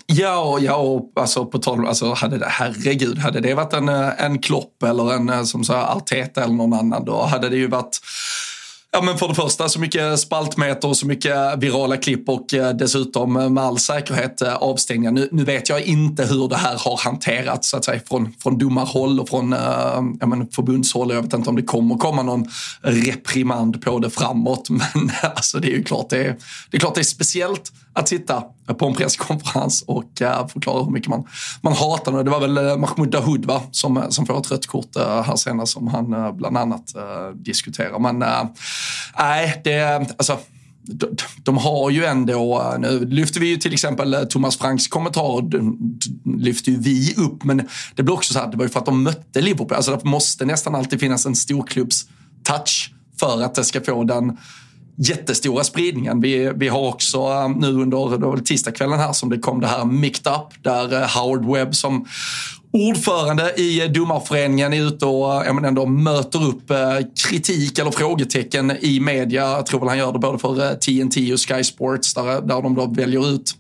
[0.06, 4.38] Ja, ja alltså på tal alltså hade det, herregud, hade det varit en, eh, en
[4.38, 8.00] Klopp eller en eh, som så Arteta eller någon annan, då hade det ju varit
[8.92, 12.76] Ja, men för det första så mycket spaltmeter och så mycket virala klipp och eh,
[12.76, 15.12] dessutom med all säkerhet avstängningar.
[15.12, 18.58] Nu, nu, vet jag inte hur det här har hanterats så att säga, från, från
[18.58, 19.52] domarhåll och från
[20.20, 21.10] ja, men förbundshåll.
[21.14, 22.44] Jag vet inte om det kommer komma någon
[22.82, 26.36] reprimand på det framåt, men alltså, det är ju klart det är,
[26.70, 28.42] det är, klart det är speciellt att sitta
[28.78, 31.24] på en presskonferens och eh, förklara hur mycket man,
[31.60, 32.22] man hatar det.
[32.22, 33.62] Det var väl eh, Mahmoud Dahoud va?
[33.70, 36.94] Som, eh, som får ett rött kort här senare som han bland annat
[37.34, 37.98] diskuterar.
[37.98, 38.24] Men
[39.18, 40.38] nej, det, alltså
[40.82, 45.42] de, de, har ju ändå, nu lyfter vi ju till exempel Thomas Franks kommentar,
[46.38, 48.86] lyfter ju vi upp, men det blir också så här, det var ju för att
[48.86, 52.06] de mötte Liverpool, alltså det måste nästan alltid finnas en storklubbs
[52.42, 54.38] touch för att det ska få den
[54.96, 56.20] jättestora spridningen.
[56.20, 60.32] Vi, vi har också eh, nu under tisdagskvällen här som det kom det här Micked
[60.32, 62.06] Up där eh, Howard Webb som
[62.70, 66.72] ordförande i domarföreningen är ute och eh, jag ändå möter upp
[67.28, 69.42] kritik eller frågetecken i media.
[69.42, 72.74] Jag tror väl han gör det både för TNT och Sky Sports där, där de
[72.74, 73.54] då väljer ut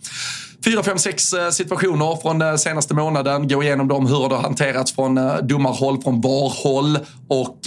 [0.64, 3.48] fyra, fem, sex eh, situationer från eh, senaste månaden.
[3.48, 6.98] Gå igenom dem, hur det har hanterats från eh, domarhåll, från VAR-håll.
[7.28, 7.58] Och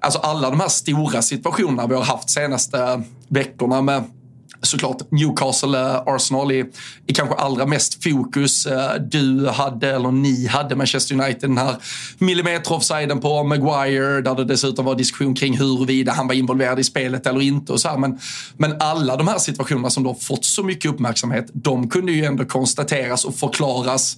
[0.00, 4.04] alltså alla de här stora situationerna vi har haft senaste veckorna med
[4.62, 6.64] såklart Newcastle-Arsenal eh, i,
[7.06, 8.66] i kanske allra mest fokus.
[8.66, 11.76] Eh, du hade, eller ni hade, Manchester United den här
[12.18, 17.26] millimeter-offsiden på Maguire där det dessutom var diskussion kring huruvida han var involverad i spelet
[17.26, 17.72] eller inte.
[17.72, 17.98] Och så här.
[17.98, 18.18] Men,
[18.56, 22.44] men alla de här situationerna som då fått så mycket uppmärksamhet, de kunde ju ändå
[22.44, 24.16] konstateras och förklaras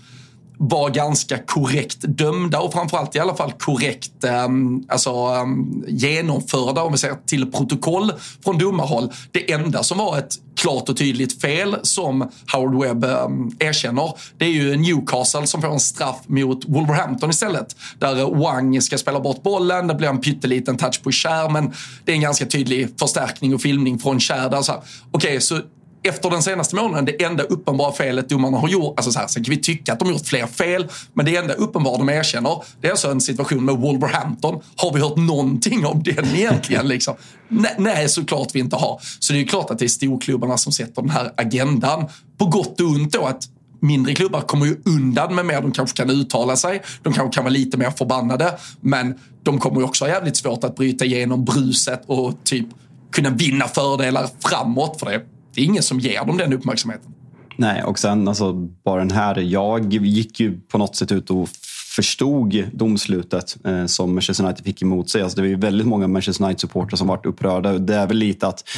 [0.63, 6.93] var ganska korrekt dömda och framförallt i alla fall korrekt um, alltså, um, genomförda, om
[6.93, 8.13] vi säger till protokoll
[8.45, 9.13] från domarhåll.
[9.31, 14.45] Det enda som var ett klart och tydligt fel som Howard Webb um, erkänner, det
[14.45, 17.77] är ju Newcastle som får en straff mot Wolverhampton istället.
[17.99, 21.73] Där Wang ska spela bort bollen, det blir en pytteliten touch på Kär, men
[22.05, 24.47] det är en ganska tydlig förstärkning och filmning från Kär.
[24.47, 24.81] Okej,
[25.13, 25.61] okay, så
[26.03, 29.45] efter den senaste månaden, det enda uppenbara felet domarna har gjort, alltså så här, sen
[29.45, 32.63] kan vi tycka att de har gjort fler fel, men det enda uppenbara de erkänner,
[32.81, 34.61] det är alltså en situation med Wolverhampton.
[34.77, 36.89] Har vi hört någonting om den egentligen?
[36.89, 37.15] Liksom?
[37.49, 39.01] Nej, nej, såklart vi inte har.
[39.19, 42.09] Så det är ju klart att det är storklubbarna som sätter den här agendan.
[42.39, 43.45] På gott och ont då att
[43.81, 45.61] mindre klubbar kommer ju undan med mer.
[45.61, 49.81] De kanske kan uttala sig, de kanske kan vara lite mer förbannade, men de kommer
[49.81, 52.67] ju också ha jävligt svårt att bryta igenom bruset och typ
[53.13, 55.01] kunna vinna fördelar framåt.
[55.01, 55.23] För det
[55.55, 57.15] det är ingen som ger dem den uppmärksamheten.
[57.57, 58.53] Nej, och sen alltså,
[58.85, 59.39] bara den här.
[59.39, 61.49] Jag gick ju på något sätt ut och
[61.91, 65.23] förstod domslutet eh, som Manchester United fick emot sig.
[65.23, 67.79] Alltså, det var ju väldigt många Manchester United-supportrar som varit upprörda.
[67.79, 68.69] Det är väl lite att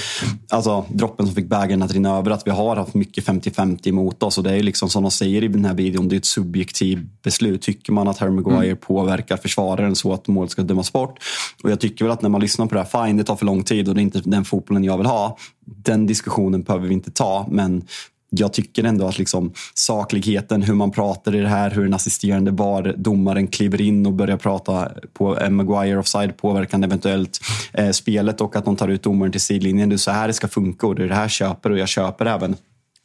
[0.50, 4.22] alltså, droppen som fick bägaren att rinna över, att vi har haft mycket 50-50 emot
[4.22, 4.38] oss.
[4.38, 7.22] Och det är liksom som de säger i den här videon, det är ett subjektivt
[7.22, 7.62] beslut.
[7.62, 8.76] Tycker man att Harry Maguire mm.
[8.76, 11.18] påverkar försvararen så att målet ska dömas bort?
[11.62, 13.46] Och jag tycker väl att när man lyssnar på det här, fine, det tar för
[13.46, 15.36] lång tid och det är inte den fotbollen jag vill ha.
[15.64, 17.84] Den diskussionen behöver vi inte ta, men
[18.34, 22.50] jag tycker ändå att liksom sakligheten, hur man pratar i det här, hur den assisterande
[22.50, 27.40] VAR domaren kliver in och börjar prata på eh, Maguire offside påverkan eventuellt
[27.72, 29.88] eh, spelet och att de tar ut domaren till sidlinjen.
[29.88, 31.78] Det är så här det ska funka och det är det här jag köper och
[31.78, 32.56] jag köper även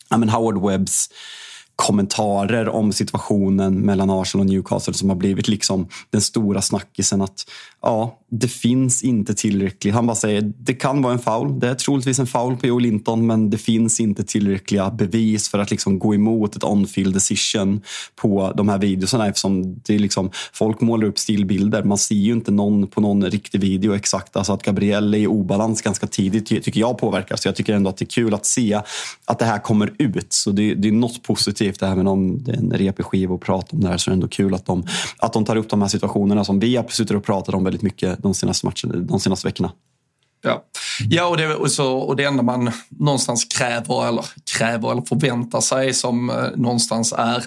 [0.09, 1.09] ja, men Howard Webbs
[1.77, 7.45] kommentarer om situationen mellan Arsenal och Newcastle som har blivit liksom den stora snackisen att
[7.81, 9.93] ja, det finns inte tillräckligt.
[9.93, 11.59] Han bara säger det kan vara en foul.
[11.59, 15.59] Det är troligtvis en foul på Joe Linton, men det finns inte tillräckliga bevis för
[15.59, 17.81] att liksom gå emot ett on-field decision
[18.15, 21.83] på de här videorna eftersom det är liksom, folk målar upp stillbilder.
[21.83, 24.37] Man ser ju inte någon på någon riktig video exakt.
[24.37, 27.35] Alltså att Gabriel är i obalans ganska tidigt tycker jag påverkar.
[27.35, 28.81] Så jag tycker ändå att det är kul att se
[29.25, 30.33] att det här kommer ut.
[30.33, 33.75] Så det, det är något positivt, även om det är en repig skiva att prata
[33.75, 34.83] om det här så är det ändå kul att de,
[35.17, 37.81] att de tar upp de här situationerna som vi har suttit och pratat om väldigt
[37.81, 39.71] mycket de senaste, matcherna, de senaste veckorna.
[40.41, 40.63] Ja,
[41.09, 44.25] ja och, det, och, så, och det enda man någonstans kräver eller,
[44.57, 47.43] kräver eller förväntar sig som eh, någonstans är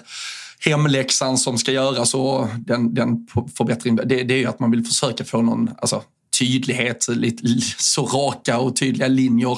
[0.65, 4.85] hemläxan som ska göras och den, den förbättringen, det, det är ju att man vill
[4.85, 6.03] försöka få någon, alltså
[6.41, 7.43] tydlighet, lite,
[7.77, 9.57] så raka och tydliga linjer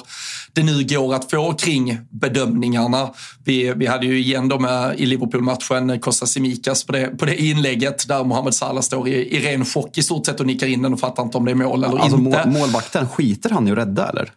[0.54, 3.10] det nu går att få kring bedömningarna.
[3.46, 7.41] Vi, vi hade ju igen då med, i Liverpool-matchen Costa Simikas på det, på det
[7.41, 10.82] inlägget där Mohamed Salah står i, i ren chock i stort sett och nickar in
[10.82, 12.43] den och fattar inte om det är mål eller alltså, inte.
[12.46, 14.32] Målvakten, skiter han i att rädda eller?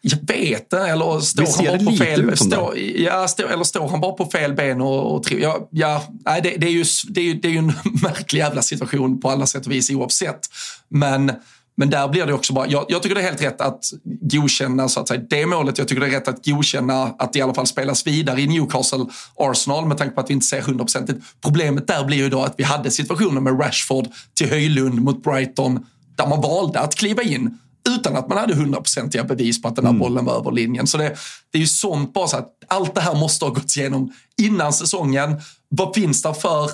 [0.00, 4.00] Jag vet inte, eller står han bara på fel stå, ja, stå, eller står han
[4.00, 7.24] bara på fel ben och, och ja, ja, nej, det, det, är ju, det, är
[7.24, 7.66] ju, det är ju en
[8.02, 10.40] märklig jävla situation på alla sätt och vis oavsett.
[10.88, 11.32] Men
[11.76, 14.88] men där blir det också bara, jag, jag, tycker det är helt rätt att godkänna
[14.88, 15.78] så att säga, det målet.
[15.78, 18.46] Jag tycker det är rätt att godkänna att det i alla fall spelas vidare i
[18.46, 21.18] Newcastle Arsenal med tanke på att vi inte ser hundraprocentigt.
[21.42, 25.86] Problemet där blir ju då att vi hade situationen med Rashford till Höjlund mot Brighton
[26.16, 27.58] där man valde att kliva in
[27.88, 30.00] utan att man hade hundraprocentiga bevis på att den här mm.
[30.00, 30.86] bollen var över linjen.
[30.86, 31.16] Så det,
[31.50, 34.12] det är ju sånt bara så att allt det här måste ha gått igenom
[34.42, 35.40] innan säsongen.
[35.68, 36.70] Vad finns det för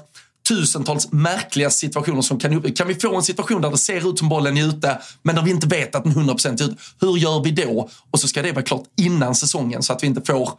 [0.48, 2.74] tusentals märkliga situationer som kan uppstå.
[2.74, 5.42] Kan vi få en situation där det ser ut som bollen är ute, men där
[5.42, 6.76] vi inte vet att den 100% är ute?
[7.00, 7.88] Hur gör vi då?
[8.11, 10.50] Och så ska det vara klart innan säsongen så att vi inte får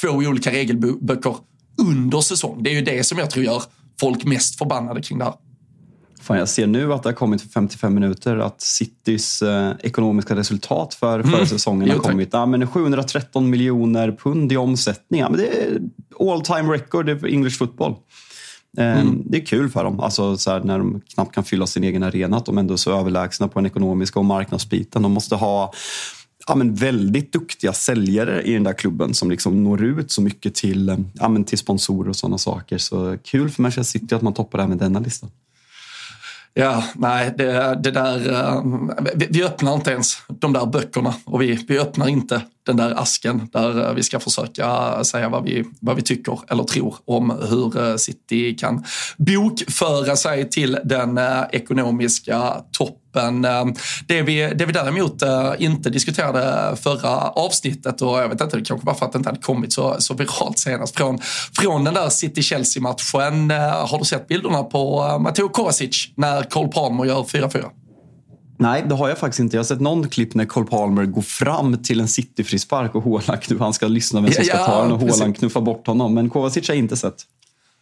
[0.00, 1.36] två olika regelböcker
[1.78, 2.62] under säsong.
[2.62, 3.62] Det är ju det som jag tror gör
[4.00, 5.34] folk mest förbannade kring det här.
[6.22, 10.36] Fan, jag ser nu att det har kommit för 55 minuter att Citys eh, ekonomiska
[10.36, 11.30] resultat för mm.
[11.30, 12.28] förra säsongen har kommit.
[12.32, 15.20] Ja, men 713 miljoner pund i omsättning.
[15.20, 15.80] Ja, men det är
[16.30, 17.96] all time record för English football.
[18.78, 19.22] Ehm, mm.
[19.26, 22.02] Det är kul för dem, alltså, så här, när de knappt kan fylla sin egen
[22.02, 25.02] arena, att de ändå är så överlägsna på den ekonomiska och marknadsbiten.
[25.02, 25.72] De måste ha
[26.46, 30.54] ja, men väldigt duktiga säljare i den där klubben som liksom når ut så mycket
[30.54, 32.78] till, ja, men till sponsorer och sådana saker.
[32.78, 35.26] Så kul för Manchester City att man toppar även denna lista.
[36.54, 38.30] Ja, nej, det, det där...
[38.30, 42.76] Uh, vi, vi, öppnar inte ens de där böckerna och vi, vi öppnar inte den
[42.76, 46.64] där asken där eh, vi ska försöka eh, säga vad vi, vad vi tycker eller
[46.64, 48.84] tror om hur eh, City kan
[49.16, 51.20] bokföra sig till den
[51.52, 53.42] ekonomiska toppen.
[54.06, 55.22] Det vi, det vi däremot
[55.58, 59.28] inte diskuterade förra avsnittet och jag vet inte, det kanske var för att det inte
[59.28, 61.18] hade kommit så, så viralt senast från,
[61.60, 63.50] från den där City-Chelsea-matchen.
[63.88, 67.64] Har du sett bilderna på Matteo Kovacic när Cole Palmer gör 4-4?
[68.62, 69.56] Nej, det har jag faktiskt inte.
[69.56, 73.60] Jag har sett någon klipp när Cole Palmer går fram till en City-frispark och Haaland,
[73.60, 76.14] han ska lyssna vem som ska ja, ta den och Haaland knuffar bort honom.
[76.14, 77.14] Men Kovacic har jag inte sett.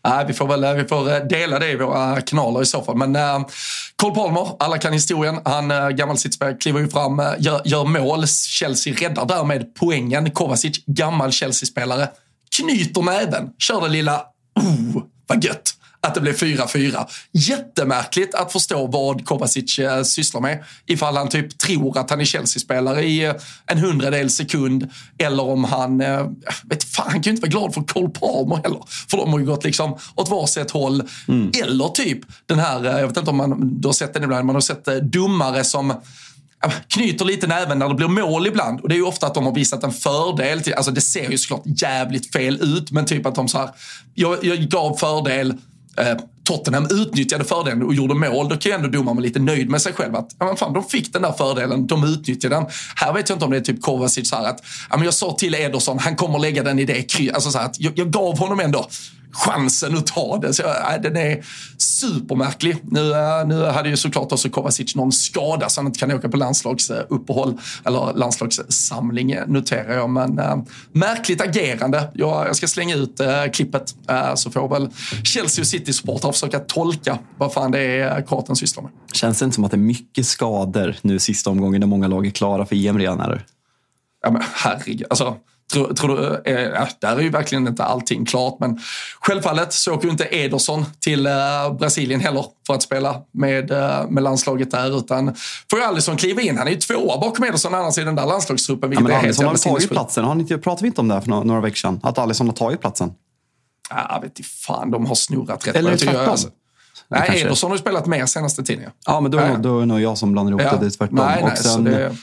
[0.09, 2.97] Nej, vi får väl vi får eh, dela det i våra kanaler i så fall.
[2.97, 3.47] Men äh,
[3.97, 5.38] Cole Palmer, alla kan historien.
[5.45, 8.27] Han, äh, gammal sittspelare, kliver ju fram, gör, gör mål.
[8.27, 10.31] Chelsea räddar därmed poängen.
[10.31, 12.09] Kovacic, gammal Chelsea-spelare,
[12.57, 14.23] knyter näven, kör det lilla
[14.61, 17.07] oh, vad gött att det blev 4-4.
[17.33, 20.65] Jättemärkligt att förstå vad Kovacic eh, sysslar med.
[20.87, 23.35] Ifall han typ tror att han är Chelsea-spelare i eh,
[23.67, 26.27] en hundradel sekund eller om han, eh,
[26.63, 28.81] vet fan, han kan ju inte vara glad för Cole Palmer heller.
[29.11, 31.03] För de har ju gått liksom åt varsitt håll.
[31.29, 31.51] Mm.
[31.63, 34.57] Eller typ den här, jag vet inte om man, du har sett den ibland, man
[34.57, 35.95] har sett domare som
[36.89, 38.81] knyter lite näven när det blir mål ibland.
[38.81, 40.63] Och det är ju ofta att de har visat en fördel.
[40.63, 43.71] Till, alltså det ser ju såklart jävligt fel ut, men typ att de så här,
[44.15, 45.55] jag, jag gav fördel,
[46.01, 49.71] Eh, Tottenham utnyttjade fördelen och gjorde mål, då kan ju ändå domaren vara lite nöjd
[49.71, 50.17] med sig själv.
[50.17, 52.67] Att ja, fan, de fick den där fördelen, de utnyttjade den.
[52.97, 55.15] Här vet jag inte om det är typ Kovacic så här att ja, men jag
[55.15, 58.11] sa till Ederson, han kommer lägga den i det alltså så här, att jag, jag
[58.11, 58.89] gav honom ändå
[59.33, 60.55] chansen att ta det.
[60.55, 61.45] Så, äh, den är
[61.79, 62.77] supermärklig.
[62.83, 66.29] Nu, äh, nu hade ju såklart också Kovacic någon skada så han inte kan åka
[66.29, 70.11] på landslagsuppehåll eller landslagssamling noterar jag.
[70.11, 70.57] Men äh,
[70.93, 72.11] märkligt agerande.
[72.14, 74.88] Jag, jag ska slänga ut äh, klippet äh, så får väl
[75.25, 78.93] Chelsea och City-supportrar försöka tolka vad fan det är Kroatien sysslar med.
[79.12, 82.27] Känns det inte som att det är mycket skador nu sista omgången när många lag
[82.27, 83.38] är klara för EM redan?
[84.23, 85.07] Ja men herregud.
[85.11, 85.37] Alltså,
[85.72, 88.78] Tror, tror du, eh, ja, där är ju verkligen inte allting klart, men
[89.20, 91.33] självfallet så åker ju inte Ederson till eh,
[91.78, 95.35] Brasilien heller för att spela med, eh, med landslaget där, utan
[95.70, 96.59] får ju Alisson kliva in.
[96.59, 98.92] Han är ju tvåa bakom Ederson annars i den där landslagstruppen.
[98.92, 100.24] Ja, men Alisson har väl tagit platsen?
[100.24, 102.00] Har ni inte, pratade vi inte om det här för några, några veckor sedan?
[102.02, 103.12] Att Alisson har tagit platsen?
[103.90, 105.76] Ja, jag vet inte fan, de har snurrat rätt.
[105.76, 106.37] Eller tvärtom?
[107.09, 108.90] Nej, Ederson har ju spelat mer senaste tiden.
[109.06, 109.56] Ja, men då, ja.
[109.56, 110.72] då är nog jag som blandar ihop ja.
[110.72, 110.78] det.
[110.78, 111.16] Det är tvärtom.
[111.16, 112.16] Nej, nej, sen, det...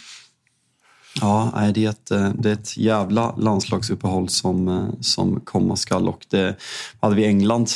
[1.21, 6.07] Ja, det är ett, eh, det är ett jävla landslagsuppehåll som, eh, som komma skall.
[6.07, 6.55] Och det
[6.99, 7.69] hade vi England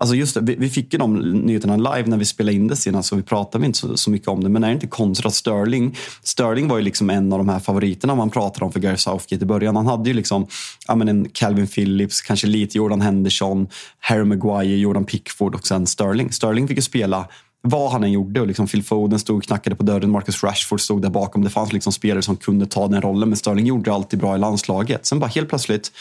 [0.00, 3.08] Alltså just det, vi, fick ju de nyheterna live när vi spelade in det senast
[3.08, 4.50] så vi pratade inte så, så, mycket om det.
[4.50, 7.58] Men är det inte konstigt att Sterling, Sterling var ju liksom en av de här
[7.58, 9.76] favoriterna man pratade om för Gary Southgate i början.
[9.76, 10.46] Han hade ju liksom
[10.88, 15.86] ja, men en Calvin Phillips, kanske lite Jordan Henderson, Harry Maguire, Jordan Pickford och sen
[15.86, 16.32] Sterling.
[16.32, 17.28] Sterling fick ju spela
[17.68, 18.40] vad han än gjorde.
[18.40, 21.44] Och liksom Phil Foden stod och knackade på dörren, Marcus Rashford stod där bakom.
[21.44, 24.38] Det fanns liksom spelare som kunde ta den rollen, men Sterling gjorde alltid bra i
[24.38, 25.06] landslaget.
[25.06, 25.92] Sen bara helt plötsligt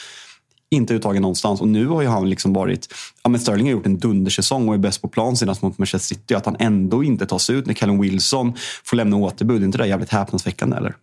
[0.69, 1.61] inte uttagen någonstans.
[1.61, 2.93] Och nu har ju han liksom varit...
[3.23, 6.15] Ja, men Sterling har gjort en dundersäsong och är bäst på plan senast mot Manchester
[6.15, 6.33] City.
[6.33, 8.53] Att han ändå inte tas ut när Callum Wilson
[8.83, 10.77] får lämna återbud, är inte det jävligt häpnadsväckande?
[10.77, 10.95] Eller?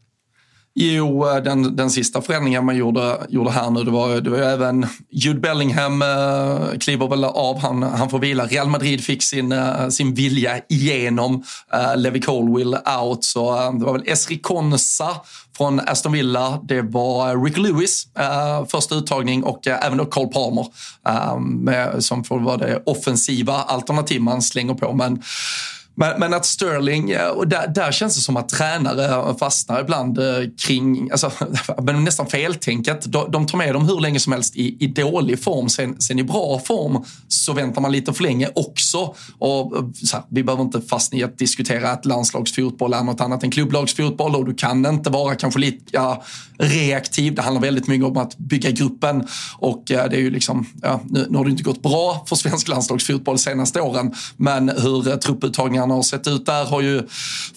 [0.77, 4.45] Jo, den, den sista förändringen man gjorde, gjorde här nu, det var, det var ju
[4.45, 8.47] även Jude Bellingham eh, kliver väl av, han, han får vila.
[8.47, 11.45] Real Madrid fick sin, eh, sin vilja igenom.
[11.73, 15.11] Eh, Levi Colwill out, så eh, det var väl Esri Konsa
[15.57, 16.61] från Aston Villa.
[16.63, 20.67] Det var eh, Rick Lewis, eh, första uttagning och eh, även då Cole Palmer
[21.09, 24.93] eh, med, som får vara det offensiva alternativ man slänger på.
[24.93, 25.23] Men
[25.95, 30.25] men, men, att Sterling, och där, där, känns det som att tränare fastnar ibland eh,
[30.59, 31.33] kring, alltså,
[31.93, 33.13] nästan feltänket.
[33.13, 35.69] De, de tar med dem hur länge som helst i, i dålig form.
[35.69, 39.15] Sen, sen, i bra form så väntar man lite för länge också.
[39.39, 43.21] Och, eh, så här, vi behöver inte fastna i att diskutera att landslagsfotboll är något
[43.21, 45.99] annat än klubblagsfotboll och du kan inte vara kanske lite
[46.59, 47.35] reaktiv.
[47.35, 49.27] Det handlar väldigt mycket om att bygga gruppen
[49.59, 52.37] och eh, det är ju liksom, ja, nu, nu har det inte gått bra för
[52.37, 57.03] svensk landslagsfotboll de senaste åren, men hur trupputtagningar han har sett ut där har ju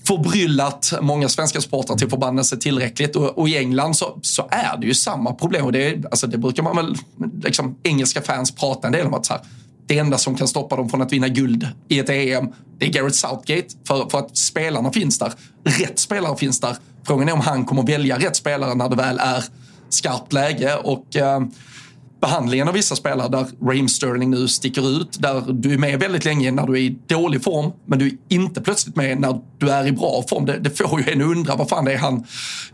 [0.03, 3.15] förbryllat många svenska supportrar till förbannelse tillräckligt.
[3.15, 5.65] Och, och, i England så, så är det ju samma problem.
[5.65, 6.95] Och det, alltså det brukar man väl,
[7.43, 9.13] liksom, engelska fans prata en del om.
[9.13, 9.41] att så här,
[9.87, 12.47] det enda som kan stoppa dem från att vinna guld i ett EM,
[12.79, 13.67] det är Gareth Southgate.
[13.87, 15.33] För, för att spelarna finns där.
[15.63, 16.77] Rätt spelare finns där.
[17.07, 19.43] Frågan är om han kommer välja rätt spelare när det väl är
[19.89, 20.75] skarpt läge.
[20.75, 21.41] Och eh,
[22.21, 25.17] behandlingen av vissa spelare där Raheem Sterling nu sticker ut.
[25.19, 28.13] Där du är med väldigt länge när du är i dålig form, men du är
[28.29, 30.45] inte plötsligt med när du är i bra form.
[30.45, 32.23] Det, det får ju en att undra vad fan det är han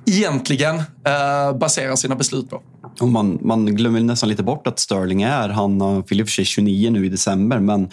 [0.06, 2.62] egentligen eh, baserar sina beslut på.
[3.00, 6.92] Och man, man glömmer nästan lite bort att Sterling är, han fyller för sig 29
[6.92, 7.90] nu i december, men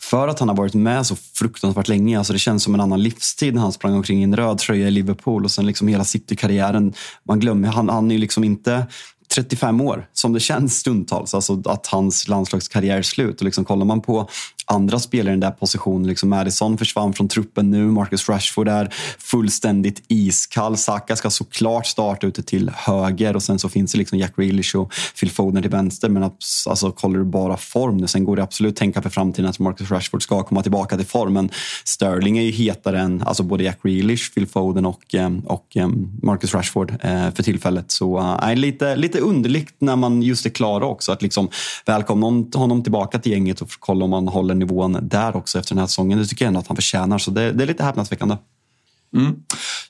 [0.00, 2.18] för att han har varit med så fruktansvärt länge.
[2.18, 4.88] Alltså det känns som en annan livstid när han sprang omkring i en röd tröja
[4.88, 6.92] i Liverpool och sen liksom hela City-karriären.
[7.28, 8.86] Man glömmer, han, han är ju liksom inte
[9.34, 11.34] 35 år, som det känns stundtals.
[11.34, 13.40] Alltså att hans landslagskarriär är slut.
[13.40, 14.28] Och liksom kollar man på
[14.66, 16.06] andra spelare i den där positionen.
[16.06, 17.84] Liksom Madison försvann från truppen nu.
[17.86, 20.76] Marcus Rashford är fullständigt iskall.
[20.76, 24.76] Saka ska såklart starta ute till höger och sen så finns det liksom Jack Grealish
[24.76, 26.08] och Phil Foden till vänster.
[26.08, 29.50] Men alltså, kollar du bara form nu, sen går det absolut att tänka för framtiden
[29.50, 31.32] att Marcus Rashford ska komma tillbaka till form.
[31.32, 31.50] Men
[31.84, 35.88] Sterling är ju hetare än alltså både Jack Grealish, Phil Foden och, eh, och eh,
[36.22, 37.90] Marcus Rashford eh, för tillfället.
[37.90, 41.48] Så äh, lite, lite underligt när man just är klara också att liksom
[41.86, 45.80] välkomna honom tillbaka till gänget och kolla om man håller nivån där också efter den
[45.80, 46.18] här säsongen.
[46.18, 47.18] Det tycker jag ändå att han förtjänar.
[47.18, 48.36] Så det, det är lite häpnadsväckande.
[49.14, 49.34] Mm.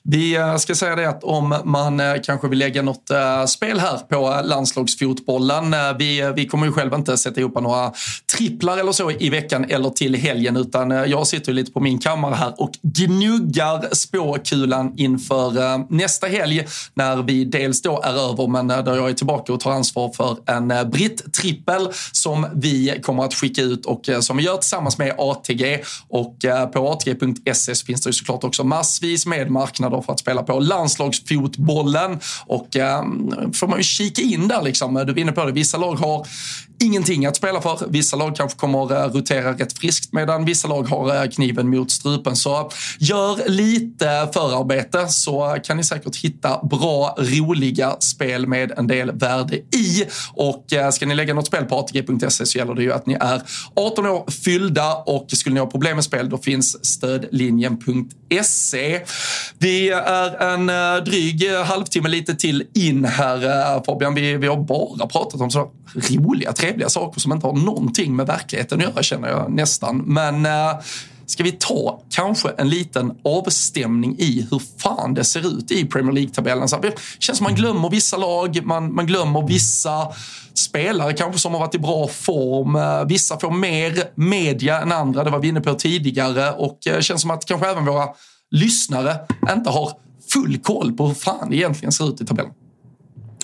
[0.03, 3.79] Vi eh, ska säga det att om man eh, kanske vill lägga något eh, spel
[3.79, 5.75] här på landslagsfotbollen.
[5.99, 7.91] Vi, vi kommer ju själva inte sätta ihop några
[8.37, 12.35] tripplar eller så i veckan eller till helgen utan jag sitter lite på min kammare
[12.35, 18.95] här och gnuggar spåkulan inför nästa helg när vi dels då är över men där
[18.95, 23.85] jag är tillbaka och tar ansvar för en britt-trippel som vi kommer att skicka ut
[23.85, 26.37] och som vi gör tillsammans med ATG och
[26.73, 30.59] på ATG.se finns det ju såklart också massvis massvis med marknader för att spela på.
[30.59, 33.03] Landslagsfotbollen och eh,
[33.53, 34.93] får man ju kika in där liksom.
[34.93, 36.27] Du är inne på det, vissa lag har
[36.79, 37.87] ingenting att spela för.
[37.89, 42.35] Vissa lag kanske kommer rotera rätt friskt medan vissa lag har eh, kniven mot strupen.
[42.35, 49.11] Så gör lite förarbete så kan ni säkert hitta bra, roliga spel med en del
[49.11, 50.05] värde i.
[50.33, 53.13] Och eh, ska ni lägga något spel på ATG.se så gäller det ju att ni
[53.13, 53.41] är
[53.75, 59.01] 18 år fyllda och skulle ni ha problem med spel då finns stödlinjen.se.
[59.57, 64.15] Vi är en eh, dryg halvtimme lite till in här Fabian.
[64.15, 68.27] Vi, vi har bara pratat om så roliga trevliga saker som inte har någonting med
[68.27, 69.97] verkligheten att göra känner jag nästan.
[69.97, 70.79] Men eh,
[71.25, 76.13] ska vi ta kanske en liten avstämning i hur fan det ser ut i Premier
[76.13, 76.67] League-tabellen.
[76.81, 80.07] Det känns som man glömmer vissa lag, man, man glömmer vissa
[80.53, 82.75] spelare kanske som har varit i bra form.
[82.75, 86.51] Eh, vissa får mer media än andra, det var vi inne på tidigare.
[86.51, 88.07] Och det känns som att kanske även våra
[88.51, 89.15] lyssnare
[89.55, 89.91] inte har
[90.33, 92.51] full koll på hur fan det egentligen ser ut i tabellen.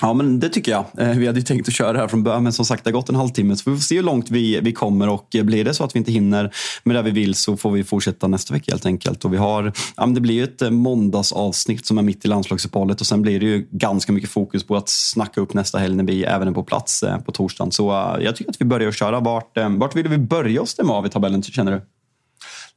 [0.02, 0.86] Ja, men det tycker jag.
[0.98, 2.90] Eh, vi hade ju tänkt att köra det här från början, men som sagt, det
[2.90, 3.56] har gått en halvtimme.
[3.56, 5.96] Så vi får se hur långt vi, vi kommer och eh, blir det så att
[5.96, 9.26] vi inte hinner med det vi vill så får vi fortsätta nästa vecka helt enkelt.
[9.26, 13.02] Och vi har, ja, det blir ju ett eh, måndagsavsnitt som är mitt i landslagsuppehållet
[13.02, 16.04] och sen blir det ju ganska mycket fokus på att snacka upp nästa helg när
[16.04, 17.72] vi även är på plats på torsdagen.
[17.72, 19.20] Så jag tycker att vi börjar köra.
[19.20, 21.82] Vart, vart vill vi börja oss stämma av i tabellen, känner du?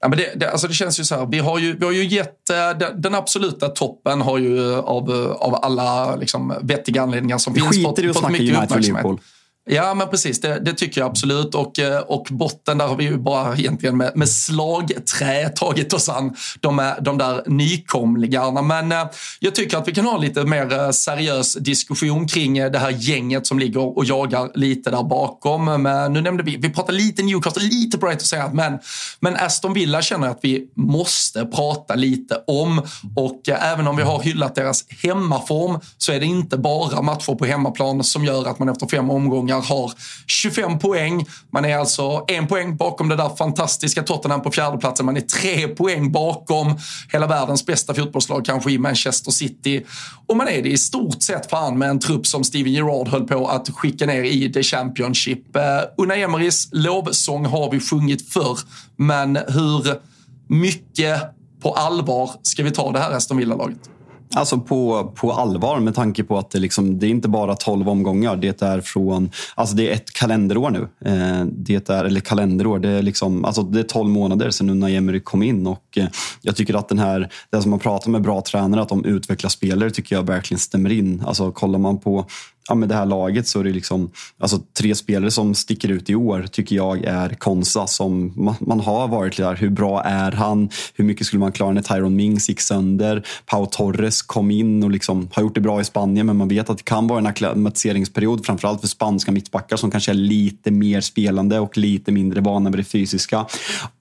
[0.05, 1.93] Ja, men det, det, alltså det känns ju så här, vi har ju, vi har
[1.93, 7.53] ju gett, eh, den absoluta toppen har ju av, av alla liksom, vettiga anledningar som
[7.55, 9.21] vi finns fått, fått mycket uppmärksamhet.
[9.67, 10.41] Ja, men precis.
[10.41, 11.55] Det, det, tycker jag absolut.
[11.55, 16.09] Och, eh, och botten, där har vi ju bara egentligen med, med slagträ tagit oss
[16.09, 18.63] an de, de där nykomlingarna.
[18.63, 19.05] Men eh,
[19.41, 22.91] jag tycker att vi kan ha lite mer eh, seriös diskussion kring eh, det här
[22.91, 25.83] gänget som ligger och jagar lite där bakom.
[25.83, 28.79] Men nu nämnde vi, vi pratade lite Newcastle, lite Bright säga men,
[29.21, 32.83] men Aston Villa känner jag att vi måste prata lite om.
[33.17, 37.45] Och även om vi har hyllat deras hemmaform så är det inte bara matcher på
[37.45, 39.93] hemmaplan som gör att man efter fem omgångar omgångar har
[40.27, 41.27] 25 poäng.
[41.53, 45.07] Man är alltså en poäng bakom det där fantastiska Tottenham på fjärdeplatsen.
[45.07, 46.79] Man är tre poäng bakom
[47.13, 49.85] hela världens bästa fotbollslag, kanske i Manchester City.
[50.27, 53.27] Och man är det i stort sett fan med en trupp som Steven Gerrard höll
[53.27, 55.57] på att skicka ner i The Championship.
[55.57, 58.59] Uh, Emerys lovsång har vi sjungit förr,
[58.97, 60.01] men hur
[60.49, 61.21] mycket
[61.63, 63.94] på allvar ska vi ta det här Aston Villa-laget?
[64.35, 67.89] Alltså på, på allvar med tanke på att det, liksom, det är inte bara 12
[67.89, 68.37] omgångar.
[68.37, 70.89] Det är från, alltså det är ett kalenderår nu.
[71.11, 74.97] Eh, det är, eller kalenderår, det är, liksom, alltså det är 12 månader sedan Unai
[74.97, 75.67] Emery kom in.
[75.67, 76.07] Och eh,
[76.43, 79.51] jag tycker att den här, det som man pratar med bra tränare, att de utvecklar
[79.51, 81.23] spelare, tycker jag verkligen stämmer in.
[81.27, 82.27] Alltså kollar man på
[82.69, 86.11] ja, med det här laget så är det liksom, alltså, tre spelare som sticker ut
[86.11, 89.55] i år tycker jag är Konsa som man, man, har varit där.
[89.55, 90.69] Hur bra är han?
[90.95, 93.27] Hur mycket skulle man klara när Tyron Mings gick sönder?
[93.47, 96.71] Pau Torres kom in och liksom har gjort det bra i Spanien men man vet
[96.71, 101.01] att det kan vara en acklimatiseringsperiod framförallt för spanska mittbackar som kanske är lite mer
[101.01, 103.47] spelande och lite mindre vana med det fysiska.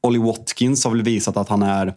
[0.02, 1.94] Ollie Watkins har väl visat att han är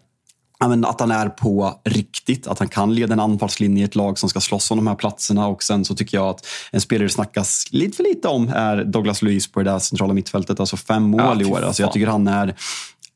[0.59, 4.29] att han är på riktigt, att han kan leda en anfallslinje i ett lag som
[4.29, 5.47] ska slåss om de här platserna.
[5.47, 9.23] Och sen så tycker jag att en spelare snackas lite för lite om är Douglas
[9.23, 10.61] Luiz på det där centrala mittfältet.
[10.61, 11.63] Alltså fem mål ja, i år.
[11.63, 12.55] Alltså jag tycker han är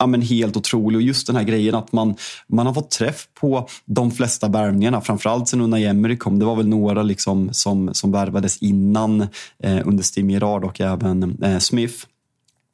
[0.00, 0.96] ja, men helt otrolig.
[0.96, 2.14] Och just den här grejen att man,
[2.48, 5.00] man har fått träff på de flesta värvningarna.
[5.00, 6.38] Framförallt sen Unai Emery kom.
[6.38, 9.20] Det var väl några liksom som, som värvades innan
[9.62, 11.94] eh, under Steve Gerard och även eh, Smith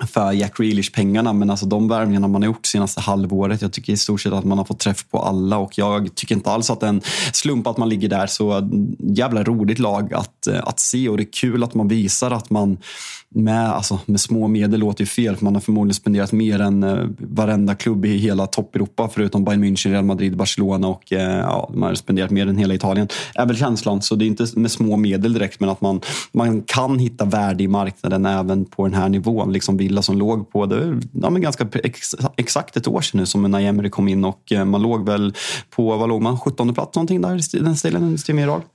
[0.05, 1.33] för Jack Grealish-pengarna.
[1.33, 4.45] Men alltså de värvningarna man har gjort senaste halvåret, jag tycker i stort sett att
[4.45, 7.03] man har fått träff på alla och jag tycker inte alls att det är en
[7.33, 8.27] slump att man ligger där.
[8.27, 12.31] Så jävla roligt lag att, eh, att se och det är kul att man visar
[12.31, 12.79] att man
[13.37, 16.83] med, alltså, med små medel låter ju fel, för man har förmodligen spenderat mer än
[16.83, 21.71] eh, varenda klubb i hela toppeuropa förutom Bayern München, Real Madrid, Barcelona och eh, ja,
[21.75, 23.09] man har spenderat mer än hela Italien.
[23.35, 24.03] är väl känslan.
[24.03, 26.01] Så det är inte med små medel direkt, men att man,
[26.33, 29.53] man kan hitta värde i marknaden även på den här nivån.
[29.53, 33.27] Liksom Villa som låg på det, ja, men ganska ex, exakt ett år sedan nu
[33.27, 35.35] som när Emery kom in och eh, man låg väl
[35.71, 38.03] på, vad låg man, 17 plats någonting där i den stilen?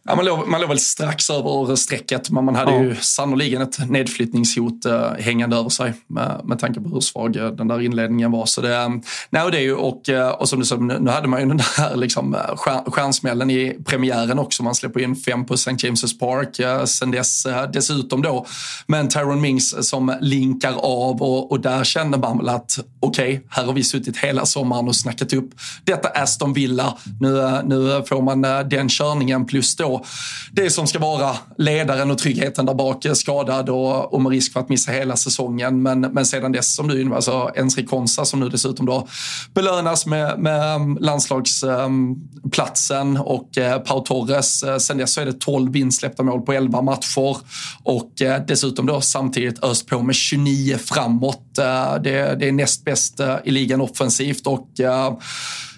[0.04, 2.84] Ja, man, låg, man låg väl strax över strecket, men man hade ja.
[2.84, 7.48] ju sannoliken ett nedflyttningshot eh, hängande över sig med, med tanke på hur svag eh,
[7.48, 8.46] den där inledningen var.
[8.46, 8.90] Så det, eh,
[9.30, 11.58] nej, det är ju, och, eh, och som du sa, nu hade man ju den
[11.58, 14.64] där liksom, stjär, stjärnsmällen i premiären också.
[14.64, 15.72] Man släpper in fem på St.
[15.72, 16.88] James' Park.
[16.88, 18.46] Sen dess dessutom då
[18.88, 23.34] Men en Tyron Mings som linkar av och, och där kände man väl att okej,
[23.34, 25.50] okay, här har vi suttit hela sommaren och snackat upp
[25.84, 26.98] detta Aston Villa.
[27.20, 30.06] Nu, nu får man den körningen plus då
[30.52, 34.60] det som ska vara ledaren och tryggheten där bak skadad och, och med risk för
[34.60, 35.82] att missa hela säsongen.
[35.82, 39.08] Men, men sedan dess, som du alltså Ensri Konsa som nu dessutom då
[39.54, 44.64] belönas med, med um, landslagsplatsen um, och eh, Pau Torres.
[44.64, 47.38] Eh, sedan sen dess så är det 12 insläppta mål på 11 matcher
[47.84, 51.56] och eh, dessutom då samtidigt öst på med 29 framåt.
[51.56, 54.68] Det, det är näst bäst i ligan offensivt och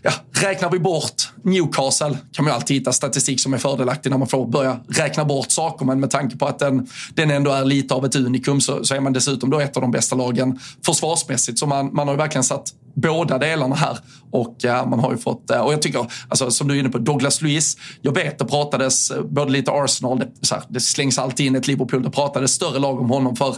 [0.04, 4.18] ja, räknar vi bort Newcastle kan man ju alltid hitta statistik som är fördelaktig när
[4.18, 5.86] man får börja räkna bort saker.
[5.86, 8.96] Men med tanke på att den, den ändå är lite av ett unikum så, så
[8.96, 11.60] är man dessutom då ett av de bästa lagen försvarsmässigt.
[11.60, 13.98] Så man, man har ju verkligen satt båda delarna här.
[14.32, 16.90] Och ja, man har ju fått, eh, och jag tycker, alltså, som du är inne
[16.90, 17.78] på, Douglas Luiz.
[18.02, 21.56] Jag vet det pratades eh, både lite Arsenal, det, så här, det slängs alltid in
[21.56, 22.04] ett Liverpool.
[22.04, 23.56] Det pratades större lag om honom för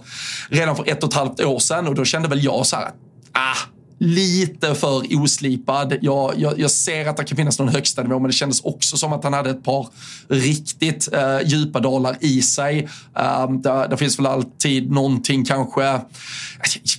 [0.49, 2.91] redan för ett och ett halvt år sedan och då kände väl jag så här,
[3.31, 5.97] ah, lite för oslipad.
[6.01, 8.97] Jag, jag, jag, ser att det kan finnas någon högsta nivå men det kändes också
[8.97, 9.87] som att han hade ett par
[10.27, 12.89] riktigt eh, djupa dalar i sig.
[13.13, 15.81] Um, där, där, finns väl alltid någonting kanske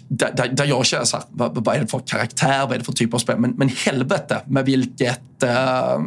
[0.08, 2.78] där, där, där jag känner så här, vad, vad, är det för karaktär, vad är
[2.78, 3.38] det för typ av spel?
[3.38, 5.50] Men, men helvete med vilket, eh,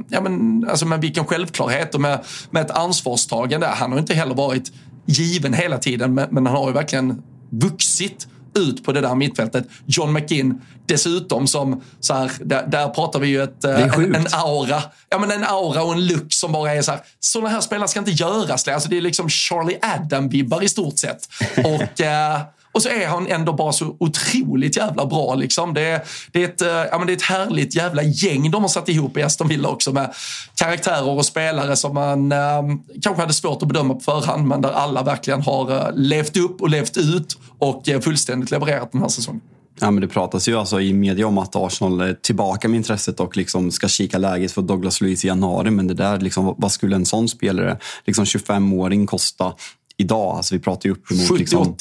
[0.09, 2.19] ja men alltså med vilken självklarhet och med,
[2.51, 3.67] med ett ansvarstagande.
[3.67, 4.71] Han har inte heller varit
[5.05, 9.67] given hela tiden men, men han har ju verkligen vuxit ut på det där mittfältet.
[9.85, 14.83] John McGinn dessutom som, så här, där, där pratar vi ju ett, en, en, aura.
[15.09, 17.87] Ja men en aura och en look som bara är så här, sådana här spelare
[17.87, 18.67] ska inte göras.
[18.67, 21.29] Alltså det är liksom Charlie Adam-vibbar i stort sett.
[21.57, 22.41] Och eh,
[22.71, 25.35] och så är han ändå bara så otroligt jävla bra.
[25.35, 25.73] Liksom.
[25.73, 28.69] Det, det, är ett, eh, ja, men det är ett härligt jävla gäng de har
[28.69, 30.13] satt ihop i Aston Villa också med
[30.55, 32.61] karaktärer och spelare som man eh,
[33.01, 36.61] kanske hade svårt att bedöma på förhand men där alla verkligen har eh, levt upp
[36.61, 39.41] och levt ut och eh, fullständigt levererat den här säsongen.
[39.81, 43.19] Ja, men det pratas ju alltså i media om att Arsenal är tillbaka med intresset
[43.19, 45.71] och liksom ska kika läget för Douglas Luiz i januari.
[45.71, 49.53] Men det där, liksom, vad skulle en sån spelare, liksom 25-åring, kosta
[49.97, 50.37] idag?
[50.37, 51.29] Alltså vi pratar ju uppemot...
[51.29, 51.37] 70-80.
[51.37, 51.75] Liksom,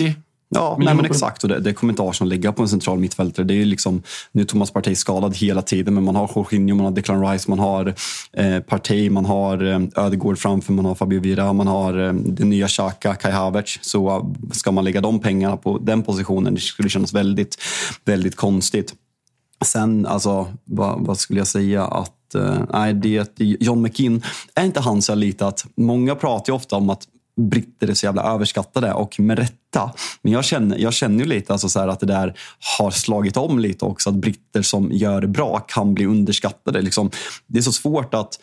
[0.50, 1.42] Ja, nej, men exakt.
[1.42, 3.46] Och det, det kommer inte Arsenal lägga på en central mittfältare.
[3.46, 6.84] Det är liksom, nu är Thomas Partey skadad hela tiden, men man har Jorginho, man
[6.84, 7.94] har Declan Rice, man har
[8.32, 12.50] eh, Partey, man har eh, Ödegård framför, man har Fabio Vira, man har eh, den
[12.50, 13.78] nya Xhaka, Kai Havertz.
[13.82, 17.56] Så uh, ska man lägga de pengarna på den positionen, det skulle kännas väldigt,
[18.04, 18.94] väldigt konstigt.
[19.64, 21.84] Sen, alltså, vad, vad skulle jag säga?
[21.84, 24.22] att eh, nej, det, John McKinn,
[24.54, 27.08] är inte han så lite att många pratar ju ofta om att
[27.38, 29.92] britter är så jävla överskattade och med rätta.
[30.22, 32.38] Men jag känner, jag känner ju lite alltså så att det där
[32.78, 34.10] har slagit om lite också.
[34.10, 36.82] Att britter som gör det bra kan bli underskattade.
[36.82, 37.10] Liksom,
[37.46, 38.38] det är så svårt att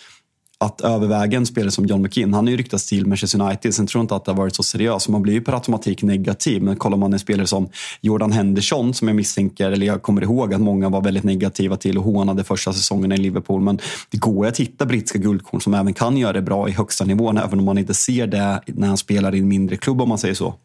[0.57, 2.33] att överväga en spelare som John McKinn.
[2.33, 4.55] Han är ju ryktats till Manchester United, sen tror jag inte att det har varit
[4.55, 5.09] så seriöst.
[5.09, 6.63] Man blir ju per automatik negativ.
[6.63, 7.69] Men kollar man en spelare som
[8.01, 11.97] Jordan Henderson, som jag misstänker, eller jag kommer ihåg att många var väldigt negativa till
[11.97, 13.61] och hånade första säsongen i Liverpool.
[13.61, 13.79] Men
[14.09, 17.37] det går att hitta brittiska guldkorn som även kan göra det bra i högsta nivån,
[17.37, 20.17] även om man inte ser det när han spelar i en mindre klubb om man
[20.17, 20.55] säger så.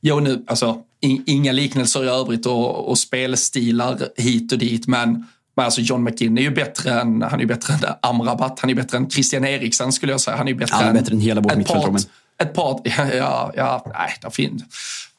[0.00, 0.78] Jo, nu, alltså,
[1.26, 5.26] inga liknelser i övrigt och, och spelstilar hit och dit, men
[5.56, 8.74] men alltså John McKinn är ju bättre än, han är bättre än Amrabat, han är
[8.74, 10.36] bättre än Christian Eriksen skulle jag säga.
[10.36, 12.08] Han är bättre, han är bättre än, hela vårt mittfält.
[12.42, 12.80] Ett par,
[13.16, 14.62] ja, ja, nej, det finns.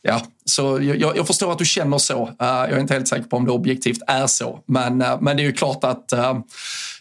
[0.01, 2.23] Ja, så jag, jag, förstår att du känner så.
[2.25, 4.59] Uh, jag är inte helt säker på om det objektivt är så.
[4.65, 6.39] Men, uh, men det är ju klart att uh,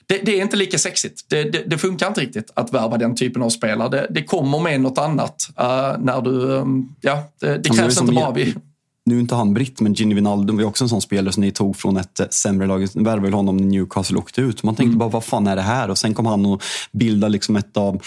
[0.07, 1.24] det, det, är inte lika sexigt.
[1.28, 4.07] Det, det, det, funkar inte riktigt att värva den typen av spelare.
[4.11, 5.49] Det, kommer med något annat
[5.99, 6.30] när du...
[6.30, 8.30] Um, ja, det, krävs inte bara...
[8.30, 8.55] Vi,
[9.05, 11.50] nu är inte han britt, men Gini Wijnaldum var också en sån spelare som ni
[11.50, 12.88] tog från ett eh, sämre lag.
[12.94, 14.62] Ni värvade honom när Newcastle åkte ut.
[14.62, 14.98] Man tänkte mm.
[14.98, 15.90] bara, vad fan är det här?
[15.90, 18.03] Och sen kom han och bildade liksom ett av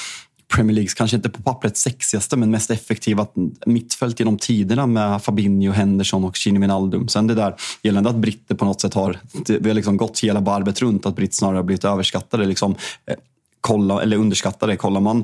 [0.47, 3.27] Premier Leagues, kanske inte på pappret sexigaste, men mest effektiva
[3.65, 7.07] mittfält genom tiderna med Fabinho, Henderson och Gini Wijnaldum.
[7.07, 10.39] Sen det där gällande att britter på något sätt har, vi har liksom gått hela
[10.39, 12.45] varvet runt, att britt snarare har blivit överskattade.
[12.45, 12.75] Liksom,
[13.05, 13.15] eh,
[13.61, 14.77] kolla, eller underskattade.
[14.77, 15.23] Kollar man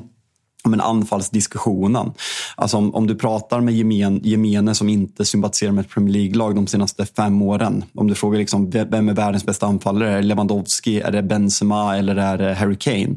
[0.68, 2.12] men anfallsdiskussionen.
[2.56, 6.54] Alltså om, om du pratar med gemen, gemene som inte sympatiserar med ett Premier League-lag
[6.54, 7.84] de senaste fem åren.
[7.94, 10.10] Om du frågar liksom, vem är världens bästa anfallare?
[10.10, 13.16] Är det Lewandowski, är det Benzema eller är det Harry Kane?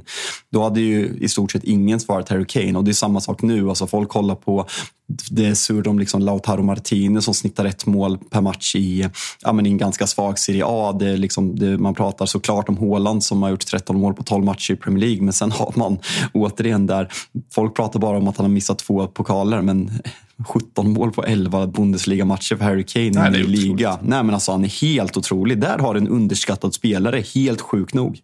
[0.52, 2.78] Då hade ju i stort sett ingen svarat Harry Kane.
[2.78, 3.70] Och det är samma sak nu.
[3.70, 4.66] Alltså folk kollar på
[5.08, 9.10] det är sur om liksom Lautaro Martinez som snittar ett mål per match i,
[9.41, 10.95] ja, men i en ganska svag Serie A.
[10.99, 14.45] Det liksom, det, man pratar såklart om Haaland som har gjort 13 mål på 12
[14.45, 15.24] matcher i Premier League.
[15.24, 15.97] Men sen har man
[16.34, 17.12] återigen där,
[17.51, 19.62] folk pratar bara om att han har missat två pokaler.
[19.62, 19.91] Men
[20.47, 23.99] 17 mål på 11 Bundesliga-matcher för Harry Kane Nej, i liga.
[24.01, 25.62] Nej, men alltså, han är helt otrolig.
[25.62, 28.20] Där har en underskattad spelare, helt sjuk nog.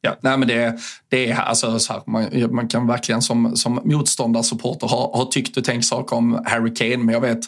[0.00, 0.78] Ja, nej men det,
[1.08, 5.56] det är alltså så här, man, man, kan verkligen som, som motståndarsupporter ha, ha tyckt
[5.56, 7.40] och tänkt saker om Harry Kane, men jag vet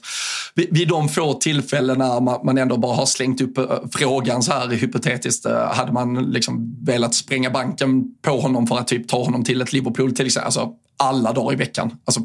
[0.55, 4.53] vid, vid de få tillfällena man, man ändå bara har slängt upp uh, frågan så
[4.53, 9.25] här hypotetiskt, uh, hade man liksom velat spränga banken på honom för att typ ta
[9.25, 11.97] honom till ett Liverpool till exempel, alltså alla dagar i veckan.
[12.05, 12.21] Alltså,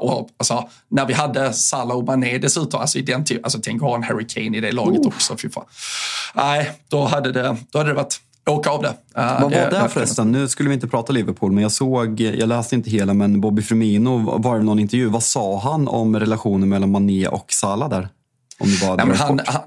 [0.00, 3.88] och, alltså, när vi hade Salah och Mané dessutom, alltså, i den alltså, tänk att
[3.88, 5.06] ha en Harry Kane i det laget oh.
[5.06, 5.36] också.
[5.36, 5.48] Fy
[6.34, 8.20] Nej, då hade, det, då hade det varit
[8.50, 8.94] åka av det.
[9.14, 10.32] Vad var det, det förresten?
[10.32, 13.62] Nu skulle vi inte prata Liverpool, men jag såg, jag läste inte hela, men Bobby
[13.62, 15.08] Firmino var det någon intervju.
[15.08, 18.08] Vad sa han om relationen mellan Mané och Salah där?
[18.58, 19.62] Om du bara Nej, han, han,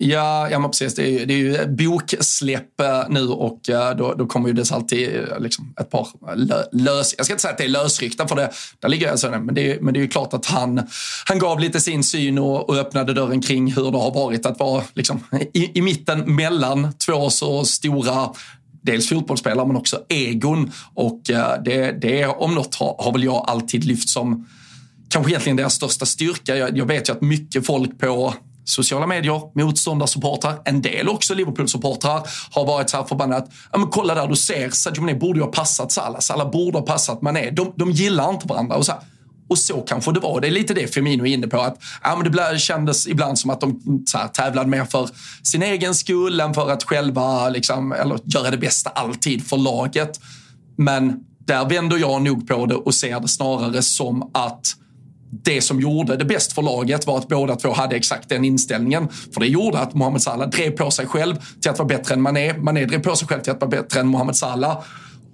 [0.00, 0.94] Ja, ja men precis.
[0.94, 4.54] Det är, ju, det är ju boksläpp eh, nu och eh, då, då kommer ju
[4.54, 6.08] dess alltid eh, liksom ett par
[6.72, 7.14] lös...
[7.16, 9.72] Jag ska inte säga att det är lösryckta för det, där ligger alltså, men, det
[9.72, 10.82] är, men det är ju klart att han,
[11.26, 14.58] han gav lite sin syn och, och öppnade dörren kring hur det har varit att
[14.58, 15.24] vara liksom,
[15.54, 18.28] i, i mitten mellan två så stora
[18.82, 20.72] dels fotbollsspelare men också egon.
[20.94, 21.20] Och
[21.64, 24.48] det, det om något har, har väl jag alltid lyft som
[25.08, 26.56] kanske egentligen deras största styrka.
[26.56, 28.34] Jag, jag vet ju att mycket folk på
[28.68, 33.50] sociala medier, motståndarsupportrar, en del också Liverpool-supportrar har varit så här förbannat.
[33.72, 36.78] ja, men kolla där, du ser Sadio Mané borde ju ha passat Salah, Salah borde
[36.78, 37.50] ha passat Mané.
[37.50, 38.76] De, de gillar inte varandra.
[38.76, 39.00] Och så, här,
[39.48, 40.40] och så kanske det var.
[40.40, 41.60] Det är lite det Firmino är inne på.
[41.60, 45.08] Att, ja, men det kändes ibland som att de så här, tävlade mer för
[45.42, 50.20] sin egen skull än för att själva liksom, eller göra det bästa alltid för laget.
[50.76, 54.74] Men där vänder jag nog på det och ser det snarare som att
[55.30, 59.08] det som gjorde det bäst för laget var att båda två hade exakt den inställningen.
[59.34, 62.22] För det gjorde att Mohamed Salah drev på sig själv till att vara bättre än
[62.22, 62.52] Mané.
[62.58, 64.82] Mané drev på sig själv till att vara bättre än Mohamed Salah.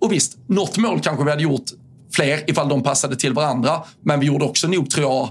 [0.00, 1.64] Och visst, något mål kanske vi hade gjort
[2.14, 3.82] fler ifall de passade till varandra.
[4.02, 5.28] Men vi gjorde också nog, tror jag,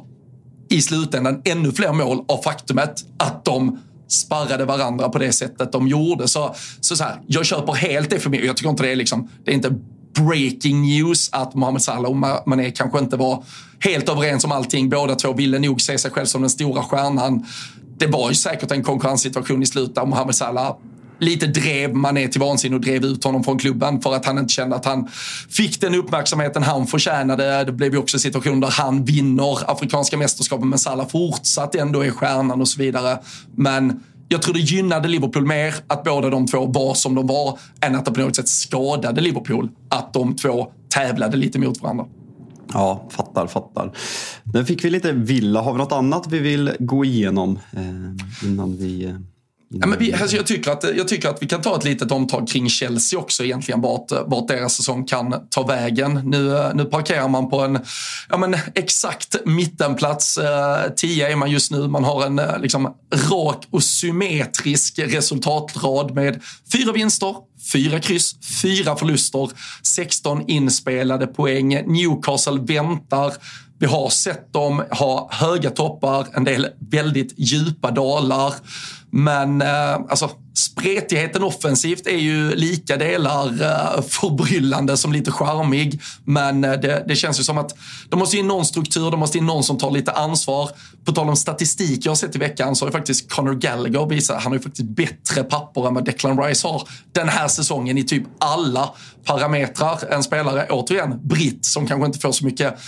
[0.69, 5.87] i slutändan ännu fler mål av faktumet att de sparrade varandra på det sättet de
[5.87, 6.27] gjorde.
[6.27, 8.45] Så, så, så här, jag köper helt det för mig.
[8.45, 9.75] Jag tycker inte det är liksom, det är inte
[10.19, 13.43] breaking news att Mohamed Salah och Mané kanske inte var
[13.83, 14.89] helt överens om allting.
[14.89, 17.45] Båda två ville nog se sig själv som den stora stjärnan.
[17.97, 20.75] Det var ju säkert en konkurrenssituation i slutet där Mohamed Salah
[21.19, 24.53] lite drev Mané till vansinne och drev ut honom från klubben för att han inte
[24.53, 25.07] kände att han
[25.49, 27.63] fick den uppmärksamheten han förtjänade.
[27.63, 32.05] Det blev ju också en situation där han vinner afrikanska mästerskapen men Salah fortsatt ändå
[32.05, 33.19] är stjärnan och så vidare.
[33.55, 37.59] Men jag tror det gynnade Liverpool mer att båda de två var som de var
[37.81, 42.05] än att det på något sätt skadade Liverpool att de två tävlade lite mot varandra.
[42.73, 43.91] Ja, fattar, fattar.
[44.43, 45.61] Nu fick vi lite villa.
[45.61, 49.15] Har vi något annat vi vill gå igenom eh, innan vi eh,
[49.81, 52.11] Ja, men vi, alltså jag, tycker att, jag tycker att vi kan ta ett litet
[52.11, 56.21] omtag kring Chelsea också egentligen, vart, vart deras säsong kan ta vägen.
[56.23, 57.79] Nu, nu parkerar man på en
[58.29, 60.37] ja, men exakt mittenplats.
[60.37, 61.87] Eh, 10 är man just nu.
[61.87, 62.93] Man har en eh, liksom,
[63.31, 67.35] rak och symmetrisk resultatrad med fyra vinster,
[67.71, 69.49] Fyra kryss, fyra förluster,
[69.83, 71.81] 16 inspelade poäng.
[71.85, 73.33] Newcastle väntar.
[73.79, 78.53] Vi har sett dem ha höga toppar, en del väldigt djupa dalar.
[79.15, 86.01] Men eh, alltså, spretigheten offensivt är ju lika delar eh, förbryllande som lite charmig.
[86.25, 87.75] Men eh, det, det, känns ju som att
[88.09, 90.69] det måste in någon struktur, det måste in någon som tar lite ansvar.
[91.05, 94.05] På tal om statistik jag har sett i veckan så har ju faktiskt Conor Gallagher
[94.05, 97.97] visat, han har ju faktiskt bättre papper än vad Declan Rice har den här säsongen
[97.97, 98.89] i typ alla
[99.25, 99.99] parametrar.
[100.09, 102.79] En spelare, återigen, britt som kanske inte får så mycket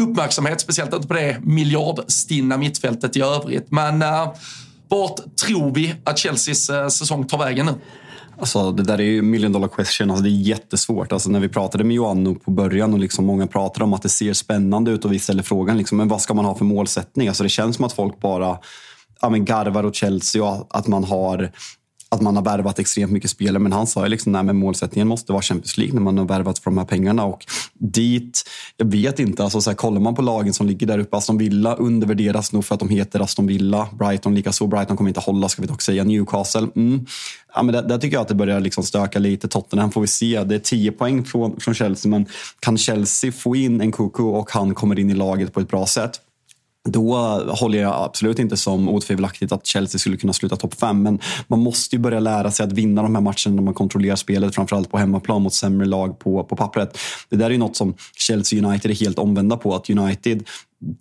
[0.00, 3.70] uppmärksamhet, speciellt inte på det miljardstinna mittfältet i övrigt.
[3.70, 4.32] Men eh,
[4.88, 7.74] vart tror vi att Chelseas eh, säsong tar vägen nu?
[8.38, 10.10] Alltså, det där är ju million dollar question.
[10.10, 11.12] Alltså, det är jättesvårt.
[11.12, 14.08] Alltså, när vi pratade med Joanno på början och liksom många pratade om att det
[14.08, 17.28] ser spännande ut och vi ställer frågan liksom, men vad ska man ha för målsättning?
[17.28, 18.58] Alltså, det känns som att folk bara
[19.20, 21.52] ja, men garvar åt Chelsea och att man har
[22.16, 23.58] att man har värvat extremt mycket spelare.
[23.58, 26.58] Men han sa ju liksom, att målsättningen måste vara Champions League när man har värvat
[26.58, 27.24] för de här pengarna.
[27.24, 27.44] Och
[27.74, 28.42] dit,
[28.76, 31.38] jag vet inte, alltså så här, kollar man på lagen som ligger där uppe, Aston
[31.38, 33.88] Villa undervärderas nog för att de heter Aston Villa.
[33.98, 34.66] Brighton likaså.
[34.66, 36.04] Brighton kommer inte hålla, ska vi dock säga.
[36.04, 36.68] Newcastle.
[36.76, 37.06] Mm.
[37.54, 39.48] Ja, men där, där, tycker jag att det börjar liksom stöka lite.
[39.48, 40.44] Tottenham får vi se.
[40.44, 42.26] Det är 10 poäng från, från Chelsea, men
[42.60, 45.86] kan Chelsea få in en Koko och han kommer in i laget på ett bra
[45.86, 46.20] sätt?
[46.86, 47.14] Då
[47.48, 51.02] håller jag absolut inte som otvivelaktigt att Chelsea skulle kunna sluta topp fem.
[51.02, 51.18] Men
[51.48, 54.54] man måste ju börja lära sig att vinna de här matcherna när man kontrollerar spelet,
[54.54, 56.98] framförallt på hemmaplan mot sämre lag på, på pappret.
[57.28, 59.74] Det där är ju något som Chelsea United är helt omvända på.
[59.74, 60.44] Att United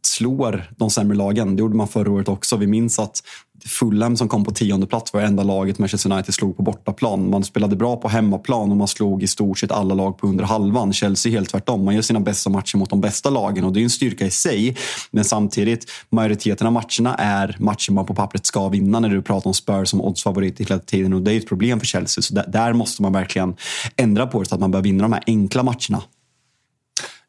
[0.08, 1.56] slår de sämre lagen.
[1.56, 2.58] Det gjorde man förra året också.
[2.58, 3.22] Vi minns att
[3.66, 7.30] Fulham som kom på tionde plats var enda laget Manchester United slog på bortaplan.
[7.30, 10.44] Man spelade bra på hemmaplan och man slog i stort sett alla lag på under
[10.44, 10.94] halvan.
[10.94, 11.86] Chelsea helt tvärtom.
[11.86, 14.32] Man gör sina bästa matcher mot de bästa lagen och det är en styrka i
[14.32, 14.78] sig.
[15.12, 19.48] Men samtidigt, majoriteten av matcherna är matcher man på pappret ska vinna när du pratar
[19.48, 22.22] om Spurs som oddsfavorit hela tiden och det är ett problem för Chelsea.
[22.22, 23.56] Så där måste man verkligen
[23.98, 26.02] ändra på det så att man börjar vinna de här enkla matcherna.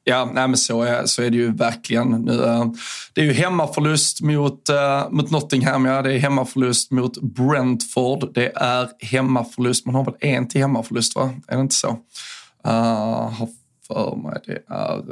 [0.08, 2.08] Ja, nej, men så är, så är det ju verkligen.
[2.10, 2.66] Nu, eh,
[3.12, 6.02] det är ju hemmaförlust mot, uh, mot Nottingham, ja.
[6.02, 8.34] det är hemmaförlust mot Brentford.
[8.34, 11.30] Det är hemmaförlust, man har väl en till hemmaförlust va?
[11.48, 11.88] Är det inte så?
[11.88, 12.72] Uh,
[13.30, 13.48] har
[13.86, 15.02] för mig det är,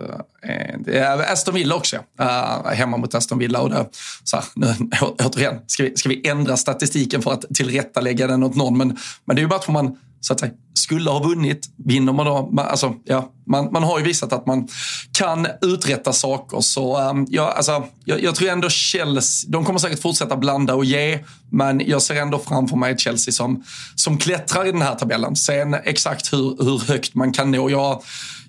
[0.43, 1.97] en, det är Aston Villa också.
[1.97, 3.61] Uh, hemma mot Aston Villa.
[3.61, 3.87] Och det,
[4.25, 8.57] så här, nu, återigen, ska vi, ska vi ändra statistiken för att tillrättalägga den åt
[8.57, 8.79] någon?
[8.79, 11.69] Men, men det är ju bara att man så att säga, skulle ha vunnit.
[11.85, 14.69] Vinner man då, alltså, ja, man, man har ju visat att man
[15.13, 16.61] kan uträtta saker.
[16.61, 20.85] Så um, ja, alltså, jag, jag, tror ändå Chelsea, de kommer säkert fortsätta blanda och
[20.85, 21.19] ge,
[21.51, 23.65] men jag ser ändå framför mig Chelsea som,
[23.95, 25.37] som klättrar i den här tabellen.
[25.37, 27.71] Sen exakt hur, hur högt man kan nå.
[27.71, 28.03] Jag,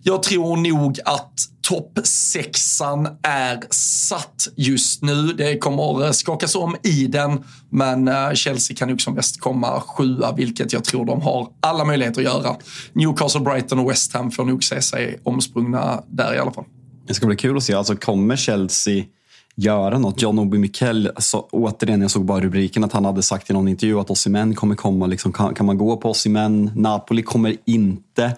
[0.03, 1.33] jag tror nog att
[1.67, 5.27] toppsexan är satt just nu.
[5.27, 9.81] Det kommer eh, skakas om i den, men eh, Chelsea kan nog som bäst komma
[9.81, 12.55] sjua, vilket jag tror de har alla möjligheter att göra.
[12.93, 16.65] Newcastle, Brighton och West Ham får nog se sig omsprungna där i alla fall.
[17.07, 17.73] Det ska bli kul att se.
[17.73, 19.03] Alltså, kommer Chelsea
[19.55, 20.21] göra något.
[20.21, 23.67] John Obi Mikel, så, återigen, jag såg bara rubriken att han hade sagt i någon
[23.67, 25.05] intervju att Osimhen kommer komma.
[25.05, 26.71] Liksom, kan, kan man gå på Osimhen?
[26.75, 28.35] Napoli kommer inte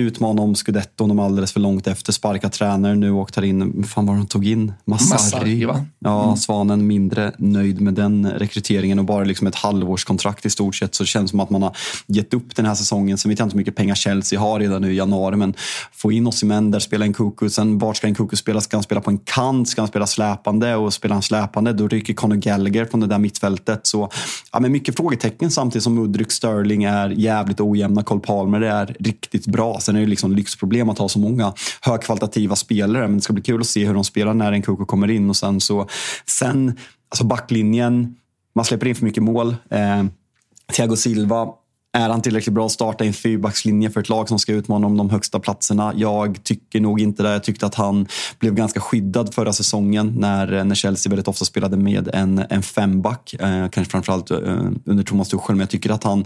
[0.00, 1.08] utmana om scudetton.
[1.08, 2.12] De är alldeles för långt efter.
[2.12, 4.72] Sparka tränare nu och tar in, fan vad de tog in?
[4.84, 5.66] Massari.
[5.98, 6.36] Ja, mm.
[6.36, 10.94] Svanen mindre nöjd med den rekryteringen och bara liksom ett halvårskontrakt i stort sett.
[10.94, 11.76] Så det känns som att man har
[12.06, 13.18] gett upp den här säsongen.
[13.18, 15.54] Sen vet jag inte hur mycket pengar Chelsea har redan nu i januari, men
[15.92, 17.48] få in Osimhen där, spela en Kuku.
[17.48, 18.60] Sen vart ska en Kuku spela?
[18.60, 19.68] Ska han spela på en kant?
[19.68, 20.76] Ska han spela släpande?
[20.76, 23.80] Och spelar han släpande, då rycker Conor Gallagher från det där mittfältet.
[23.86, 24.10] Så
[24.52, 28.02] ja, men mycket frågetecken samtidigt som Mudryk Sterling är jävligt ojämna.
[28.02, 29.80] Cole Palmer är riktigt bra.
[29.86, 33.08] Sen är det liksom lyxproblem att ha så många högkvalitativa spelare.
[33.08, 35.30] Men det ska bli kul att se hur de spelar när en Koko kommer in.
[35.30, 35.88] Och sen så,
[36.26, 36.78] sen,
[37.08, 38.16] alltså backlinjen,
[38.54, 39.56] man släpper in för mycket mål.
[39.70, 40.04] Eh,
[40.72, 41.48] Thiago Silva
[41.96, 44.86] är han tillräckligt bra att starta i en fyrbackslinje för ett lag som ska utmana
[44.86, 45.92] om de högsta platserna?
[45.96, 47.32] Jag tycker nog inte det.
[47.32, 48.06] Jag tyckte att han
[48.38, 52.62] blev ganska skyddad förra säsongen när, eh, när Chelsea väldigt ofta spelade med en, en
[52.62, 53.34] femback.
[53.34, 54.38] Eh, kanske framförallt eh,
[54.84, 56.24] under Thomas Tuchel, men jag tycker att han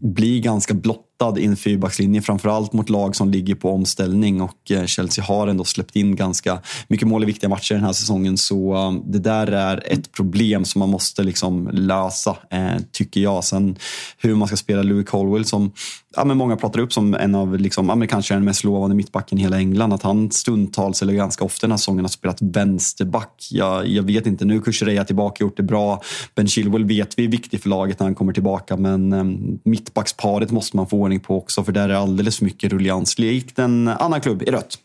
[0.00, 4.70] blir ganska blott lättad i en fyrbackslinje, framförallt mot lag som ligger på omställning och
[4.70, 8.38] eh, Chelsea har ändå släppt in ganska mycket mål i viktiga matcher den här säsongen.
[8.38, 13.44] Så eh, det där är ett problem som man måste liksom lösa, eh, tycker jag.
[13.44, 13.76] Sen
[14.18, 15.72] hur man ska spela Louis Colwell som
[16.16, 19.38] ja, men många pratar upp som en av liksom, ja, kanske den mest lovande mittbacken
[19.38, 19.92] i hela England.
[19.92, 23.48] Att han stundtals, eller ganska ofta den här säsongen, har spelat vänsterback.
[23.50, 26.02] Jag, jag vet inte, nu Kukureya tillbaka, gjort det bra.
[26.34, 29.24] Ben Chilwell vet vi är viktig för laget när han kommer tillbaka, men eh,
[29.64, 33.18] mittbacksparet måste man få ordning på också, för där är alldeles för mycket rullians.
[33.18, 34.78] Likt en annan klubb i rött.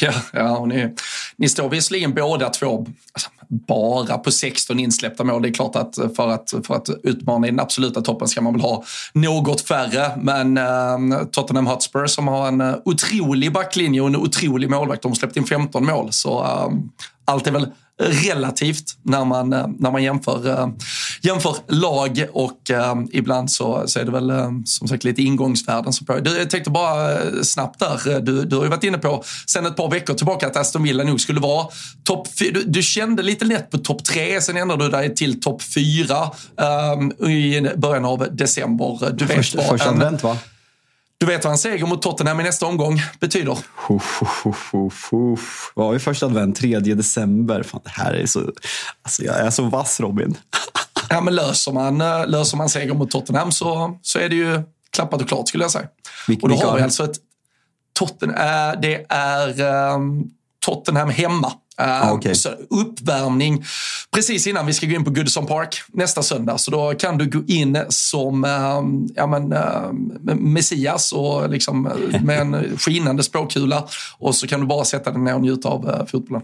[0.00, 0.94] Ja, ja och ni,
[1.36, 3.30] ni står visserligen båda två alltså,
[3.66, 5.42] bara på 16 insläppta mål.
[5.42, 8.52] Det är klart att för att, för att utmana i den absoluta toppen ska man
[8.52, 10.10] väl ha något färre.
[10.16, 15.02] Men eh, Tottenham Hotspur som har en eh, otrolig backlinje och en otrolig målvakt.
[15.02, 16.08] De har släppt in 15 mål.
[16.10, 16.68] Så eh,
[17.24, 17.66] allt är väl
[17.98, 20.68] relativt när man, eh, när man jämför, äh,
[21.22, 24.32] jämför lag och äh, ibland så, så är det väl
[24.64, 25.92] som sagt lite ingångsvärden.
[25.92, 26.18] Som på.
[26.18, 29.76] Du, jag tänkte bara snabbt där, du, du har ju varit inne på sen ett
[29.76, 31.66] par veckor tillbaka att Aston Villa nog skulle vara
[32.04, 35.62] topp du, du kände lite lätt på topp tre, sen ändrade du dig till topp
[35.62, 36.30] fyra
[37.28, 39.10] i början av december.
[39.12, 40.38] Du vet först, första advent va?
[41.18, 43.58] Du vet vad en seger mot Tottenham i nästa omgång betyder?
[45.74, 46.56] Vad har vi första advent?
[46.56, 47.62] 3 december.
[47.62, 48.52] Fan, det här är så...
[49.02, 50.36] Alltså, jag är så vass, Robin.
[51.08, 54.62] ja, men löser man, eh, löser man seger mot Tottenham så, så är det ju
[54.90, 55.88] klappat och klart, skulle jag säga.
[56.28, 57.16] Vilk, och då har vi alltså ett...
[57.92, 59.60] Totten, äh, det är
[59.94, 60.30] um,
[60.64, 62.34] Tottenham hemma Ah, okay.
[62.34, 63.64] Så uppvärmning
[64.14, 66.58] precis innan vi ska gå in på Goodson Park nästa söndag.
[66.58, 68.44] Så då kan du gå in som
[69.14, 69.54] ja, men,
[70.52, 71.82] Messias och liksom
[72.22, 73.84] med en skinande spåkula
[74.18, 76.42] och så kan du bara sätta dig ner och njuta av fotbollen.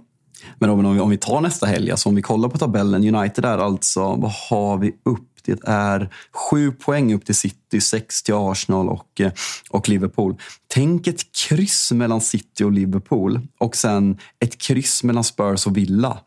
[0.59, 3.14] Men om vi, om vi tar nästa helg, alltså om vi kollar på tabellen.
[3.14, 5.30] United är alltså, vad har vi upp?
[5.45, 9.32] Det är sju poäng upp till City, sex till Arsenal och, eh,
[9.70, 10.36] och Liverpool.
[10.68, 16.18] Tänk ett kryss mellan City och Liverpool och sen ett kryss mellan Spurs och Villa.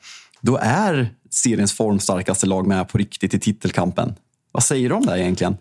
[0.42, 4.16] Då är seriens formstarkaste lag med på riktigt i titelkampen.
[4.52, 5.58] Vad säger du om det egentligen?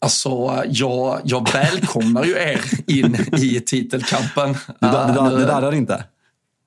[0.00, 4.52] Alltså, jag, jag välkomnar ju er in i titelkampen.
[4.52, 6.04] Det, det, det, det där är inte?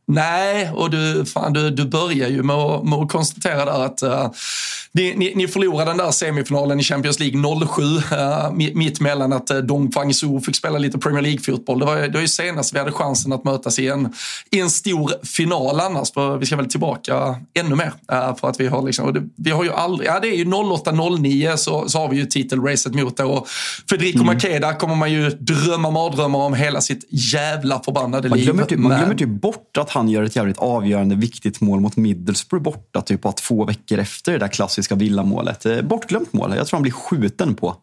[0.07, 4.03] Nej, och du, fan, du, du börjar ju med att, med att konstatera där att
[4.03, 4.31] uh,
[4.91, 9.51] ni, ni, ni förlorade den där semifinalen i Champions League 07, uh, mitt mellan att
[9.51, 11.79] uh, Dong Fang Su fick spela lite Premier League-fotboll.
[11.79, 14.13] Det var, det var ju senast vi hade chansen att mötas i en,
[14.51, 16.11] i en stor final annars.
[16.13, 17.93] För vi ska väl tillbaka ännu mer.
[18.11, 20.45] Uh, för att vi har liksom, det, vi har ju aldrig, ja det är ju
[20.45, 23.23] 08-09 så, så har vi ju titelracet mot det.
[23.23, 23.47] Och
[23.89, 24.33] Federico mm.
[24.33, 28.45] Makeda kommer man ju drömma mardrömmar om hela sitt jävla förbannade man liv.
[28.45, 31.95] Glömmer typ, man glömmer typ bort att han gör ett jävligt avgörande viktigt mål mot
[31.95, 35.65] Middlesbrough borta typ bara två veckor efter det där klassiska villamålet.
[35.65, 36.53] Eh, bortglömt mål.
[36.57, 37.75] Jag tror han blir skjuten på.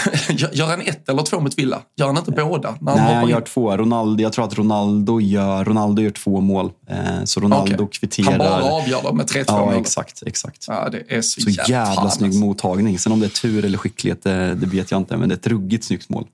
[0.52, 1.82] gör han ett eller två mot Villa?
[1.96, 2.76] Gör han inte båda?
[2.80, 3.76] Nej, han gör två.
[3.76, 6.70] Ronaldo, jag tror att Ronaldo gör, Ronaldo gör två mål.
[6.88, 7.86] Eh, så Ronaldo okay.
[7.86, 8.30] kvitterar.
[8.30, 9.74] Han bara avgör dem med 3-2 Ja, mål.
[9.74, 10.22] exakt.
[10.26, 10.64] exakt.
[10.68, 12.98] Ja, det är så, så jävla, jävla snygg mottagning.
[12.98, 15.16] Sen om det är tur eller skicklighet, det, det vet jag inte.
[15.16, 16.26] Men det är ett ruggigt snyggt mål.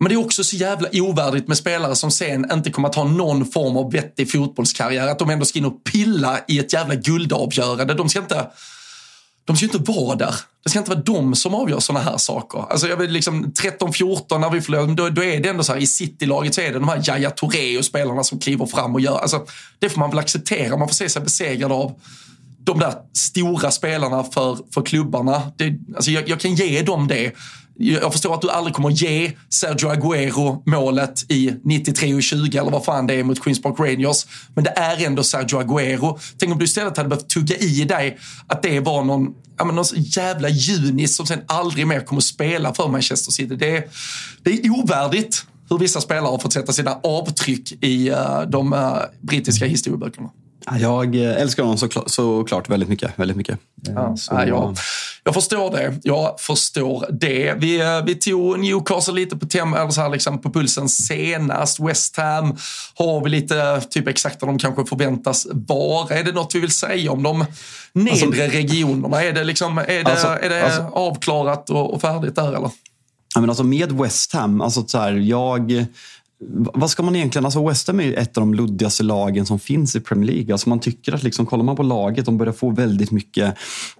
[0.00, 3.04] Men det är också så jävla ovärdigt med spelare som sen inte kommer att ha
[3.04, 5.08] någon form av vettig fotbollskarriär.
[5.08, 7.94] Att de ändå ska in och pilla i ett jävla guldavgörande.
[7.94, 8.46] De ska inte,
[9.44, 10.34] de ska inte vara där.
[10.64, 12.64] Det ska inte vara de som avgör sådana här saker.
[12.70, 15.80] Alltså jag vill liksom 13-14 när vi förlorar, då, då är det ändå så här
[15.80, 19.00] i Citylaget så är det de här Jaya Touré och spelarna som kliver fram och
[19.00, 19.18] gör.
[19.18, 19.46] Alltså,
[19.78, 20.76] det får man väl acceptera.
[20.76, 22.00] Man får se sig besegrad av
[22.64, 25.42] de där stora spelarna för, för klubbarna.
[25.56, 27.32] Det, alltså jag, jag kan ge dem det.
[27.82, 32.70] Jag förstår att du aldrig kommer ge Sergio Aguero målet i 93 och 20 eller
[32.70, 34.26] vad fan det är mot Queens Park Rangers.
[34.54, 36.18] Men det är ändå Sergio Aguero.
[36.38, 39.74] Tänk om du istället hade behövt tugga i dig att det var någon, ja, men
[39.74, 43.56] någon jävla junis som sen aldrig mer kommer spela för Manchester City.
[43.56, 43.90] Det,
[44.42, 48.98] det är ovärdigt hur vissa spelare har fått sätta sina avtryck i uh, de uh,
[49.20, 50.30] brittiska historieböckerna.
[50.80, 53.18] Jag älskar honom såklart, såklart väldigt mycket.
[53.18, 53.58] Väldigt mycket.
[53.82, 54.74] Ja, så, ja,
[55.24, 55.94] jag förstår det.
[56.02, 57.54] Jag förstår det.
[57.58, 61.80] Vi, eh, vi tog Newcastle lite på, tem, eller så här liksom på pulsen senast.
[61.80, 62.56] West Ham
[62.94, 66.18] har vi lite typ exakt vad de kanske förväntas vara.
[66.18, 67.44] Är det något vi vill säga om de
[67.92, 69.22] nedre alltså, regionerna?
[69.22, 72.70] Är det, liksom, är det, alltså, är det alltså, avklarat och, och, färdigt där eller?
[73.34, 75.86] Ja, men alltså med West Ham, alltså så här, jag
[76.48, 77.44] vad ska man egentligen...
[77.44, 80.54] Alltså West Ham är ett av de luddigaste lagen som finns i Premier League.
[80.54, 83.54] Alltså man tycker att liksom, kollar man på laget, de börjar få väldigt mycket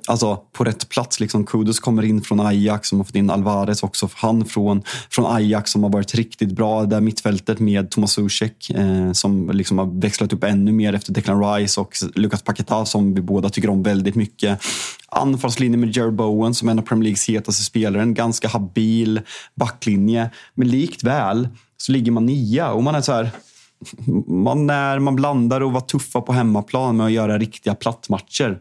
[0.06, 1.20] alltså, på rätt plats.
[1.20, 4.08] Liksom, Kudus kommer in från Ajax, som har fått in Alvarez också.
[4.14, 6.84] Han från, från Ajax som har varit riktigt bra.
[6.84, 11.54] Där mittfältet med Tomas Zuzek eh, som liksom har växlat upp ännu mer efter Declan
[11.54, 14.62] Rice och Lucas Paqueta som vi båda tycker om väldigt mycket.
[15.08, 18.02] Anfallslinje med Jared Bowen som är en av Premier Leagues hetaste spelare.
[18.02, 19.20] En ganska habil
[19.54, 20.30] backlinje.
[20.54, 21.48] Men likt väl
[21.80, 23.30] så ligger man nia och man är så här...
[24.26, 28.60] Man, är, man blandar och var tuffa på hemmaplan med att göra riktiga plattmatcher.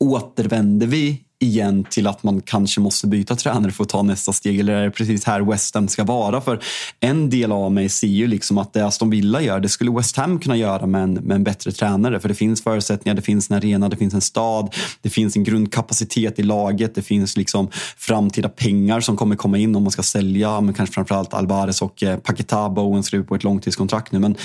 [0.00, 4.60] Återvänder vi igen till att man kanske måste byta tränare för att ta nästa steg?
[4.60, 6.40] Eller är det precis här West Ham ska vara?
[6.40, 6.62] För
[7.00, 10.16] en del av mig ser ju liksom att det Aston Villa gör, det skulle West
[10.16, 12.20] Ham kunna göra med en, med en bättre tränare.
[12.20, 15.44] För det finns förutsättningar, det finns en arena, det finns en stad, det finns en
[15.44, 20.02] grundkapacitet i laget, det finns liksom framtida pengar som kommer komma in om man ska
[20.02, 24.18] sälja, men kanske framförallt Alvarez och Paketa Paquetá, Bowen skriver på ett långtidskontrakt nu.
[24.18, 24.36] Men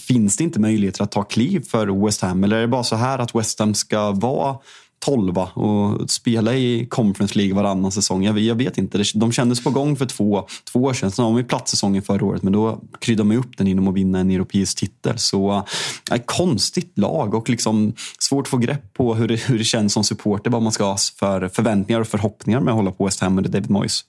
[0.00, 2.44] finns det inte möjligheter att ta kliv för West Ham?
[2.44, 4.56] Eller är det bara så här att West Ham ska vara
[4.98, 8.24] tolva och spela i Conference League varannan säsong.
[8.24, 9.04] Jag, jag vet inte.
[9.14, 11.10] De kändes på gång för två, två år sedan.
[11.10, 14.18] Sen har de platssäsongen förra året, men då kryddade de upp den genom att vinna
[14.18, 15.18] en europeisk titel.
[15.18, 15.64] Så
[16.12, 19.92] äh, konstigt lag och liksom svårt att få grepp på hur det, hur det känns
[19.92, 20.50] som supporter.
[20.50, 23.50] Vad man ska ha för förväntningar och förhoppningar med att hålla på West Ham under
[23.50, 24.04] David Moyes.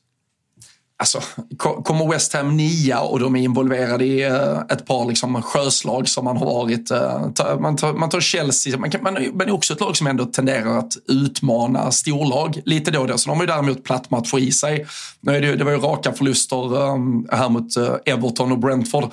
[0.99, 1.21] Alltså,
[1.57, 6.25] kommer West Ham nia och de är involverade i eh, ett par liksom, sjöslag som
[6.25, 6.91] man har varit.
[6.91, 10.07] Eh, man, tar, man tar Chelsea, man, kan, man, man är också ett lag som
[10.07, 13.17] ändå tenderar att utmana storlag lite då och då.
[13.17, 14.87] Så de har ju däremot platt match i sig.
[15.21, 16.97] Det, det var ju raka förluster eh,
[17.37, 19.11] här mot Everton och Brentford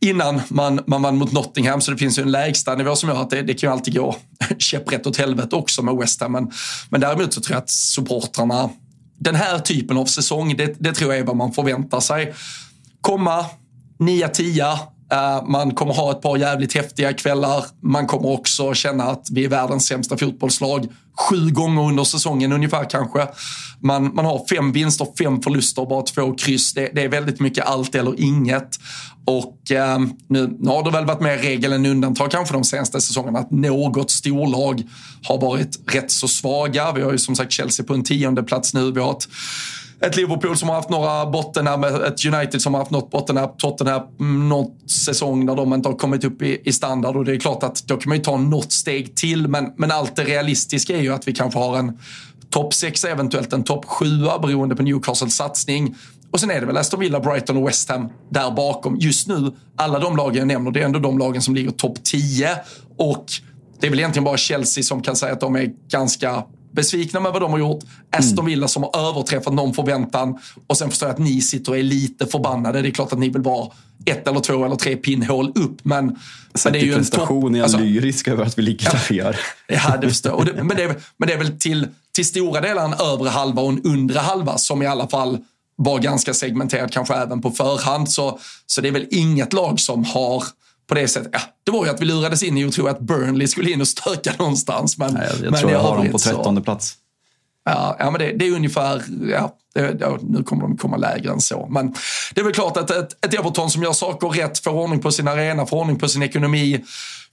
[0.00, 1.80] innan man, man vann mot Nottingham.
[1.80, 3.94] Så det finns ju en lägsta nivå som gör att det, det kan ju alltid
[3.94, 4.16] gå
[4.58, 6.32] käpprätt åt helvete också med West Ham.
[6.32, 6.50] Men,
[6.90, 8.70] men däremot så tror jag att supportrarna
[9.18, 12.34] den här typen av säsong, det, det tror jag är vad man förväntar sig.
[13.00, 13.46] Komma
[13.98, 14.78] 9-10,
[15.12, 17.64] Eh, man kommer ha ett par jävligt häftiga kvällar.
[17.82, 20.88] Man kommer också känna att vi är världens sämsta fotbollslag.
[21.30, 23.26] Sju gånger under säsongen ungefär kanske.
[23.80, 26.74] Man, man har fem vinster, fem förluster, bara två kryss.
[26.74, 28.68] Det, det är väldigt mycket allt eller inget.
[29.24, 29.98] Och eh,
[30.28, 33.50] nu, nu har det väl varit mer regel än undantag kanske de senaste säsongerna att
[33.50, 34.82] något storlag
[35.22, 36.92] har varit rätt så svaga.
[36.92, 38.92] Vi har ju som sagt Chelsea på en tionde plats nu.
[38.92, 39.28] Vi har ett
[40.00, 44.02] ett Liverpool som har haft några bottennapp, ett United som har haft något bottennapp, Tottenham
[44.20, 47.40] mm, något säsong där de inte har kommit upp i, i, standard och det är
[47.40, 50.96] klart att då kan man ju ta något steg till men, men allt det realistiska
[50.96, 51.98] är ju att vi kanske har en
[52.50, 54.06] topp 6, eventuellt en topp 7
[54.42, 55.96] beroende på Newcastles satsning.
[56.30, 58.96] Och sen är det väl Aston Villa, Brighton och West Ham där bakom.
[58.96, 62.04] Just nu, alla de lagen jag nämner, det är ändå de lagen som ligger topp
[62.04, 62.50] 10
[62.98, 63.26] och
[63.80, 66.44] det är väl egentligen bara Chelsea som kan säga att de är ganska
[66.76, 67.84] besvikna med vad de har gjort.
[68.10, 68.46] Aston mm.
[68.46, 70.38] Villa som har överträffat någon förväntan.
[70.66, 72.82] Och sen förstår jag att ni sitter och är lite förbannade.
[72.82, 73.70] Det är klart att ni vill vara
[74.04, 75.84] ett eller två eller tre pinnhål upp.
[75.84, 76.06] Men,
[76.64, 79.06] men det är ju en prestation är jag alltså, lyrisk över att vi ligger där
[79.08, 79.36] vi gör.
[79.66, 80.66] Ja, det förstår jag.
[80.66, 83.68] Men, det är, men det är väl till, till stora delar en övre halva och
[83.68, 85.38] en undre halva som i alla fall
[85.76, 88.10] var ganska segmenterad, kanske även på förhand.
[88.10, 90.44] Så, så det är väl inget lag som har
[90.88, 91.30] på det sättet.
[91.32, 93.80] Ja, det var ju att vi lurades in i att tro att Burnley skulle in
[93.80, 94.98] och stöka någonstans.
[94.98, 96.94] Men, Nej, jag, jag men tror jag har dem på trettonde plats.
[97.64, 101.32] Ja, ja men det, det är ungefär, ja, det, ja, nu kommer de komma lägre
[101.32, 101.66] än så.
[101.70, 101.94] Men
[102.34, 105.12] det är väl klart att ett, ett Everton som gör saker rätt, får ordning på
[105.12, 106.84] sin arena, får ordning på sin ekonomi,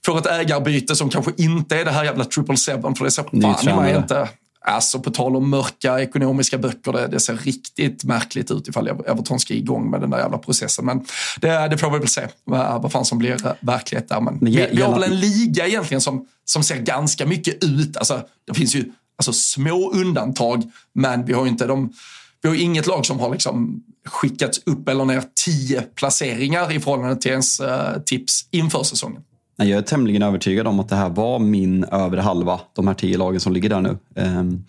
[0.06, 3.22] får ett ägarbyte som kanske inte är det här jävla triple seven, för det ser
[3.22, 4.28] fan i mig inte
[4.66, 9.40] Alltså på tal om mörka ekonomiska böcker, det, det, ser riktigt märkligt ut ifall Everton
[9.40, 10.84] ska igång med den där jävla processen.
[10.84, 11.06] Men
[11.40, 14.20] det, det får vi väl se vad, vad fan som blir verklighet där.
[14.20, 17.96] Men, vi, vi har väl en liga egentligen som, som ser ganska mycket ut.
[17.96, 20.62] Alltså, det finns ju alltså, små undantag,
[20.94, 21.92] men vi har ju inte de
[22.42, 27.16] vi har inget lag som har liksom skickats upp eller ner tio placeringar i förhållande
[27.16, 27.68] till ens uh,
[28.06, 29.22] tips inför säsongen.
[29.56, 33.18] Jag är tämligen övertygad om att det här var min övre halva, de här tio
[33.18, 33.98] lagen som ligger där nu.
[34.14, 34.64] Um,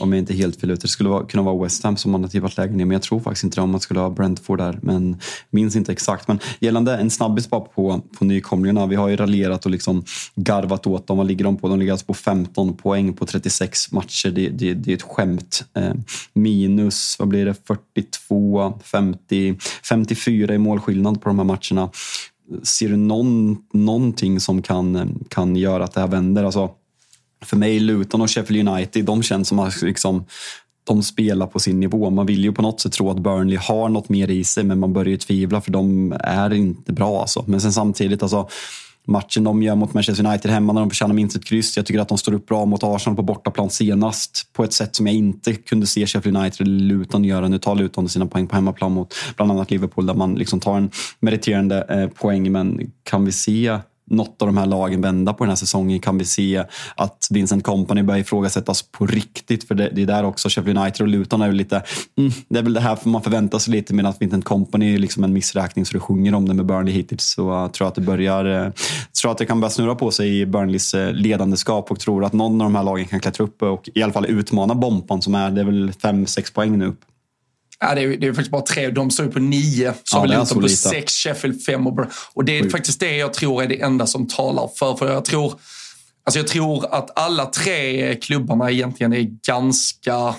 [0.00, 0.82] om jag inte helt fel ute.
[0.82, 3.02] Det skulle vara, kunna vara West Ham som man har tippat lägre ner, men jag
[3.02, 4.78] tror faktiskt inte det om man skulle ha Brentford där.
[4.82, 5.16] Men
[5.50, 6.28] minns inte exakt.
[6.28, 8.86] Men gällande en snabbis bara på, på nykomlingarna.
[8.86, 10.04] Vi har ju raljerat och liksom
[10.34, 11.18] garvat åt dem.
[11.18, 11.68] Vad ligger de på?
[11.68, 14.30] De ligger alltså på 15 poäng på 36 matcher.
[14.30, 15.64] Det, det, det är ett skämt.
[15.74, 15.94] Eh,
[16.32, 19.56] minus, vad blir det, 42, 50,
[19.88, 21.90] 54 i målskillnad på de här matcherna.
[22.62, 26.44] Ser du någon, någonting som kan, kan göra att det här vänder?
[26.44, 26.70] Alltså,
[27.44, 30.24] för mig, Luton och Sheffield United, de känns som att liksom,
[30.84, 32.10] de spelar på sin nivå.
[32.10, 34.80] Man vill ju på något sätt tro att Burnley har något mer i sig, men
[34.80, 37.20] man börjar ju tvivla för de är inte bra.
[37.20, 37.44] Alltså.
[37.46, 38.48] Men sen samtidigt, alltså,
[39.06, 41.76] matchen de gör mot Manchester United hemma när de förtjänar minst ett kryss.
[41.76, 44.96] Jag tycker att de står upp bra mot Arsenal på bortaplan senast på ett sätt
[44.96, 47.48] som jag inte kunde se Sheffield United eller Luton göra.
[47.48, 50.76] Nu tar Luton sina poäng på hemmaplan mot bland annat Liverpool där man liksom tar
[50.76, 50.90] en
[51.20, 52.52] meriterande eh, poäng.
[52.52, 53.78] Men kan vi se
[54.10, 56.00] något av de här lagen vända på den här säsongen?
[56.00, 56.64] Kan vi se
[56.96, 59.68] att Vincent Company börjar ifrågasättas på riktigt?
[59.68, 61.82] För det, det är där också Sheffield United och Luton är väl lite,
[62.18, 65.24] mm, det är väl det här man förväntar sig lite medan Vincent Company är liksom
[65.24, 67.24] en missräkning så det sjunger om det med Burnley hittills.
[67.24, 68.74] Så jag tror att det börjar, jag
[69.22, 72.32] tror att det kan börja snurra på sig i Burnleys eh, ledandeskap och tror att
[72.32, 75.34] någon av de här lagen kan klättra upp och i alla fall utmana Bompan som
[75.34, 77.00] är, det är väl fem sex poäng nu upp.
[77.82, 78.90] Ja, det, är, det är faktiskt bara tre.
[78.90, 79.94] De står ju på nio.
[80.04, 82.72] Så ja, vi på sex, Sheffield fem och Och det är Sjuk.
[82.72, 84.96] faktiskt det jag tror är det enda som talar för.
[84.96, 85.54] För jag tror,
[86.24, 90.34] alltså jag tror att alla tre klubbarna egentligen är ganska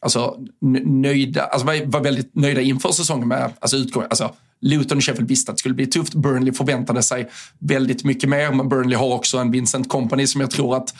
[0.00, 0.36] alltså,
[0.84, 1.42] nöjda.
[1.42, 4.08] Alltså var väldigt nöjda inför säsongen med alltså, utgången.
[4.10, 6.14] Alltså, Luton och Sheffield visste att det skulle bli tufft.
[6.14, 7.28] Burnley förväntade sig
[7.58, 8.52] väldigt mycket mer.
[8.52, 10.94] Men Burnley har också en Vincent Company som jag tror att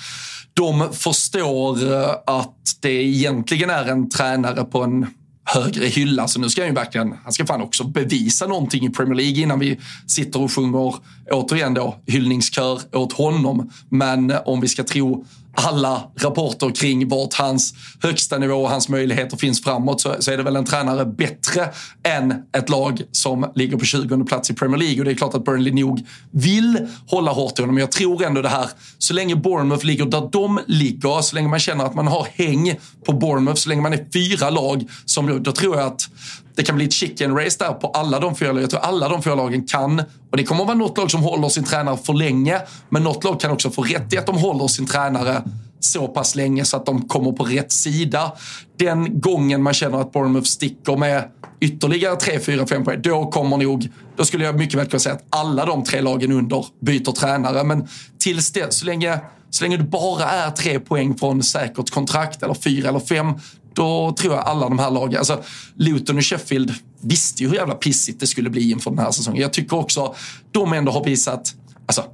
[0.54, 5.06] de förstår eh, att det egentligen är en tränare på en
[5.46, 6.28] högre hylla.
[6.28, 9.42] Så nu ska han ju verkligen, han ska fan också bevisa någonting i Premier League
[9.42, 10.94] innan vi sitter och sjunger,
[11.30, 13.70] återigen då, hyllningskör åt honom.
[13.88, 15.24] Men om vi ska tro
[15.56, 20.36] alla rapporter kring vart hans högsta nivå och hans möjligheter finns framåt så, så, är
[20.36, 21.68] det väl en tränare bättre
[22.02, 24.98] än ett lag som ligger på 20 plats i Premier League.
[24.98, 27.74] Och det är klart att Burnley nog vill hålla hårt i honom.
[27.74, 28.66] Men jag tror ändå det här,
[28.98, 32.74] så länge Bournemouth ligger där de ligger, så länge man känner att man har häng
[33.06, 36.08] på Bournemouth, så länge man är fyra lag, som, då tror jag att
[36.56, 38.60] det kan bli ett chicken race där på alla de fyra lagen.
[38.60, 40.02] Jag tror alla de fyra lagen kan.
[40.30, 42.60] Och det kommer att vara något lag som håller sin tränare för länge.
[42.88, 45.42] Men något lag kan också få rätt i att de håller sin tränare
[45.80, 48.32] så pass länge så att de kommer på rätt sida.
[48.78, 51.24] Den gången man känner att Bournemouth sticker med
[51.60, 55.14] ytterligare 3, 4, 5 poäng, då kommer nog, då skulle jag mycket väl kunna säga
[55.14, 57.64] att alla de tre lagen under byter tränare.
[57.64, 57.88] Men
[58.18, 62.54] tills det, så länge, så länge du bara är tre poäng från säkert kontrakt, eller
[62.54, 63.34] fyra eller fem,
[63.76, 65.42] då tror jag alla de här lagen, alltså
[65.74, 69.42] Luton och Sheffield visste ju hur jävla pissigt det skulle bli inför den här säsongen.
[69.42, 70.14] Jag tycker också
[70.52, 71.54] de ändå har visat
[71.88, 72.04] Alltså,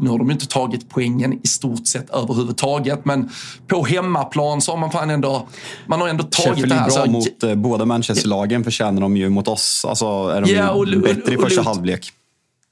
[0.00, 3.30] nu har de inte tagit poängen i stort sett överhuvudtaget, men
[3.66, 5.48] på hemmaplan så har man fan ändå,
[5.86, 6.82] man har ändå tagit Sheffield det här.
[6.86, 9.84] är bra Så, mot eh, båda Manchester-lagen förtjänar de ju mot oss.
[9.88, 12.12] Alltså är de och- ju och- bättre i och- första och- halvlek.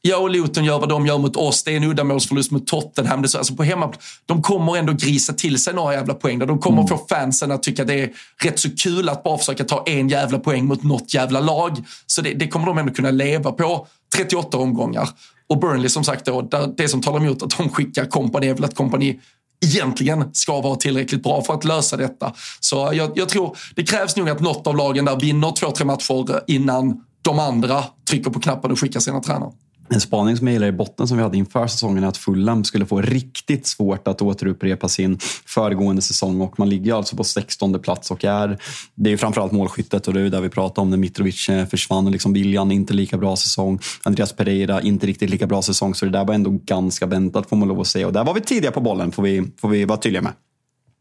[0.03, 1.64] Ja, och Luton gör vad de gör mot oss.
[1.64, 3.22] Det är en uddamålsförlust mot Tottenham.
[3.22, 6.38] Det så, alltså på hemmaplan, de kommer ändå grisa till sig några jävla poäng.
[6.38, 6.46] Där.
[6.46, 8.11] De kommer få fansen att tycka det är
[8.44, 11.76] rätt så kul att bara försöka ta en jävla poäng mot något jävla lag.
[12.07, 13.86] Så det, det kommer de ändå kunna leva på
[14.16, 15.09] 38 omgångar.
[15.49, 18.55] Och Burnley som sagt då, där, det som talar emot att de skickar kompani är
[18.55, 19.20] väl att kompani
[19.66, 22.32] egentligen ska vara tillräckligt bra för att lösa detta.
[22.61, 25.84] Så jag, jag tror det krävs nog att något av lagen där vinner två, tre
[25.84, 29.53] matcher innan de andra trycker på knappen och skickar sina tränare.
[29.91, 32.64] En spaning som jag gillar i botten som vi hade inför säsongen är att Fulham
[32.64, 37.78] skulle få riktigt svårt att återupprepa sin föregående säsong och man ligger alltså på 16
[37.78, 38.59] plats och är,
[38.95, 41.66] det är ju framförallt målskyttet och det är där vi pratar om när Mitrovic eh,
[41.66, 43.78] försvann och liksom William inte lika bra säsong.
[44.03, 47.57] Andreas Pereira inte riktigt lika bra säsong så det där var ändå ganska väntat får
[47.57, 49.84] man lov att säga och där var vi tidiga på bollen får vi, får vi
[49.84, 50.32] vara tydliga med.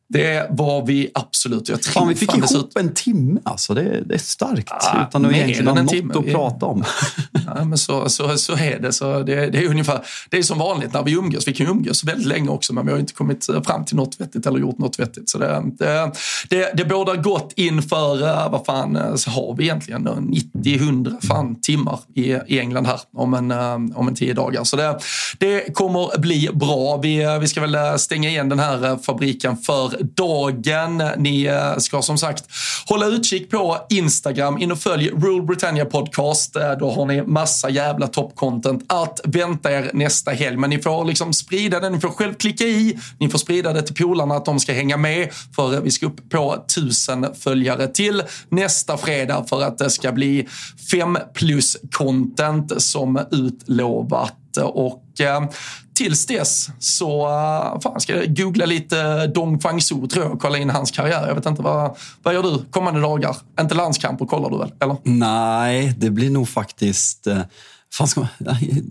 [0.10, 1.70] Det var vi absolut.
[1.70, 3.74] Jag Fan, vi fick ihop dessutom- en timme alltså.
[3.74, 4.72] Det, det är starkt.
[4.72, 6.14] Ah, utan att egentligen ha något timme.
[6.18, 6.84] att prata om.
[7.56, 8.94] Ja, men så, så, så är det.
[8.94, 10.00] Så det, det är ungefär,
[10.30, 11.48] det är som vanligt när vi umgås.
[11.48, 14.46] Vi kan umgås väldigt länge också, men vi har inte kommit fram till något vettigt
[14.46, 15.30] eller gjort något vettigt.
[15.30, 16.12] Så det, det,
[16.50, 21.62] det, det bådar gott inför, eh, vad fan, eh, så har vi egentligen 90-100 fan
[21.62, 24.64] timmar i, i England här om en, eh, om en tio dagar.
[24.64, 25.00] Så det,
[25.38, 26.98] det kommer bli bra.
[26.98, 31.04] Vi, eh, vi ska väl eh, stänga igen den här eh, fabriken för dagen.
[31.18, 32.44] Ni eh, ska som sagt
[32.86, 34.58] hålla utkik på Instagram.
[34.58, 36.56] In och följ Rule Britannia Podcast.
[36.56, 40.58] Eh, då har ni massa jävla toppcontent att vänta er nästa helg.
[40.58, 43.82] Men ni får liksom sprida det, ni får själv klicka i, ni får sprida det
[43.82, 45.30] till polarna att de ska hänga med.
[45.56, 50.12] För eh, vi ska upp på tusen följare till nästa fredag för att det ska
[50.12, 50.48] bli
[50.92, 54.47] fem plus content som utlovat.
[54.64, 55.50] Och eh,
[55.94, 60.42] tills dess så eh, fan, ska jag googla lite Dong Fang Su tror jag och
[60.42, 61.28] kolla in hans karriär.
[61.28, 63.38] Jag vet inte, vad, vad gör du kommande dagar?
[63.60, 64.72] Inte landskamper kollar du väl?
[64.80, 64.98] Eller?
[65.04, 67.28] Nej, det blir nog faktiskt...
[67.28, 67.40] Eh,
[67.94, 68.30] Fan ska man,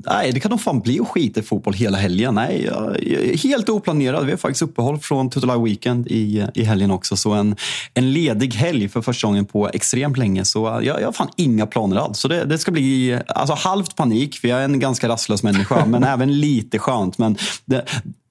[0.06, 2.34] nej, det kan nog fan bli att skita i fotboll hela helgen.
[2.34, 4.24] Nej, jag, jag är helt oplanerad.
[4.24, 7.16] Vi har faktiskt uppehåll från Total Weekend i, i helgen också.
[7.16, 7.56] Så en,
[7.94, 10.44] en ledig helg för första gången på extremt länge.
[10.44, 12.18] Så jag, jag har fan inga planer alls.
[12.18, 15.86] Så det, det ska bli alltså, halvt panik, för jag är en ganska rastlös människa.
[15.86, 17.18] men även lite skönt.
[17.18, 17.84] Men det,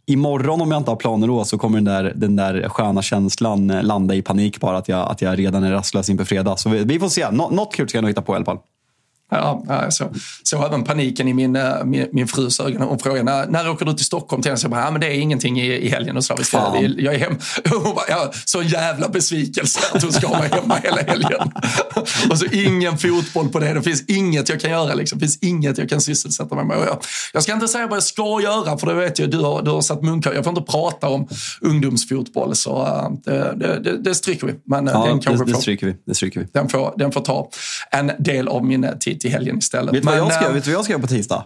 [0.08, 3.68] Imorgon om jag inte har planer då så kommer den där, den där sköna känslan
[3.68, 6.58] landa i panik bara att jag, att jag redan är rastlös inför fredag.
[6.58, 7.32] Så vi, vi får se.
[7.32, 8.58] Nå, något kul ska jag nog hitta på i alla fall.
[9.38, 10.14] Ja, så,
[10.44, 12.82] så även paniken i min, eh, min, min frus ögon.
[12.82, 14.42] Hon frågade när, när åker du till Stockholm?
[14.42, 14.58] Till henne?
[14.58, 16.18] Så jag bara, ja, men det är ingenting i, i helgen.
[16.18, 16.36] Och så,
[16.80, 17.38] vi, jag är hem.
[17.70, 21.52] Hon bara, ja, så jävla besvikelse att hon ska vara hemma hela helgen.
[22.30, 23.74] och så ingen fotboll på det.
[23.74, 24.94] Det finns inget jag kan göra.
[24.94, 25.20] Liksom.
[25.20, 26.78] Det finns inget jag kan sysselsätta mig med.
[26.78, 26.98] Jag,
[27.34, 29.72] jag ska inte säga vad jag ska göra, för det vet jag, du har, du
[29.72, 30.34] har satt munkar.
[30.34, 31.28] Jag får inte prata om
[31.62, 32.86] ungdomsfotboll, så
[33.28, 34.54] eh, det, det, det, stryker vi.
[34.66, 35.96] Men eh, Ja, den kanske det, det, stryker vi.
[36.06, 36.48] det stryker vi.
[36.52, 37.50] den, får, den får ta
[37.92, 39.94] en del av min tid till helgen istället.
[39.96, 41.46] Vet du vad jag ska, eh, vet vad jag ska göra på tisdag?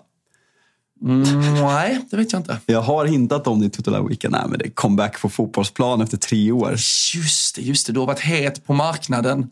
[1.02, 1.22] Mm,
[1.62, 2.58] nej, det vet jag inte.
[2.66, 4.32] Jag har hintat om det i Total Weekend.
[4.32, 6.72] Nej, men det är comeback på fotbollsplan efter tre år.
[7.16, 7.94] Just det, just det.
[7.94, 9.48] Du har varit het på marknaden.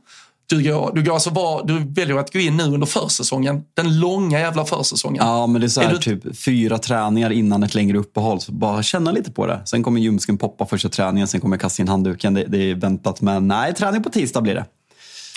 [0.49, 3.63] Du, går, du, går alltså var, du väljer att gå in nu under försäsongen.
[3.73, 5.25] Den långa jävla försäsongen.
[5.25, 8.41] Ja, men det är så här, Är du- typ fyra träningar innan ett längre uppehåll.
[8.41, 9.61] Så bara känna lite på det.
[9.65, 12.34] Sen kommer ljumsken poppa första träningen, sen kommer jag kasta in handduken.
[12.34, 14.65] Det, det är väntat, men nej, träning på tisdag blir det.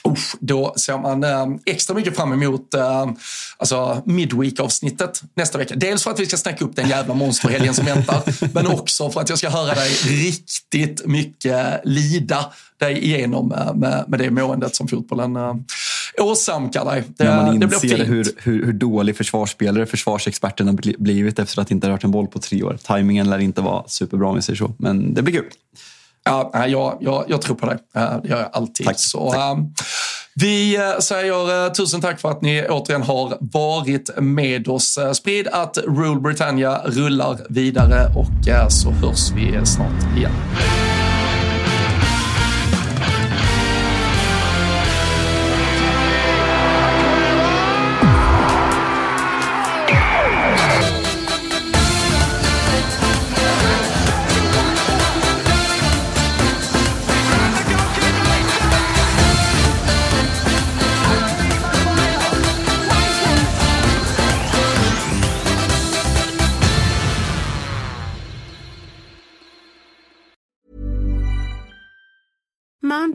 [0.05, 3.07] Uff, då ser man eh, extra mycket fram emot eh,
[3.57, 5.75] alltså midweek-avsnittet nästa vecka.
[5.77, 8.23] Dels för att vi ska snacka upp den jävla monsterhelgen som väntar,
[8.55, 14.05] men också för att jag ska höra dig riktigt mycket lida dig igenom eh, med,
[14.09, 15.37] med det måendet som fotbollen
[16.19, 17.03] åsamkar dig.
[17.17, 21.71] Det, När man inser hur, hur, hur dålig försvarsspelare försvarsexperten har bli- blivit efter att
[21.71, 22.79] inte ha rört en boll på tre år.
[22.87, 25.51] Timingen lär inte vara superbra om vi säger så, men det blir kul.
[26.25, 27.79] Ja, jag, jag, jag tror på dig.
[27.95, 28.87] Det gör jag alltid.
[28.87, 29.41] Tack, Så, tack.
[29.41, 29.57] eh,
[30.35, 34.99] vi eh, säger eh, tusen tack för att ni återigen har varit med oss.
[34.99, 40.33] Eh, Sprid att Rule Britannia rullar vidare och så hörs vi snart igen.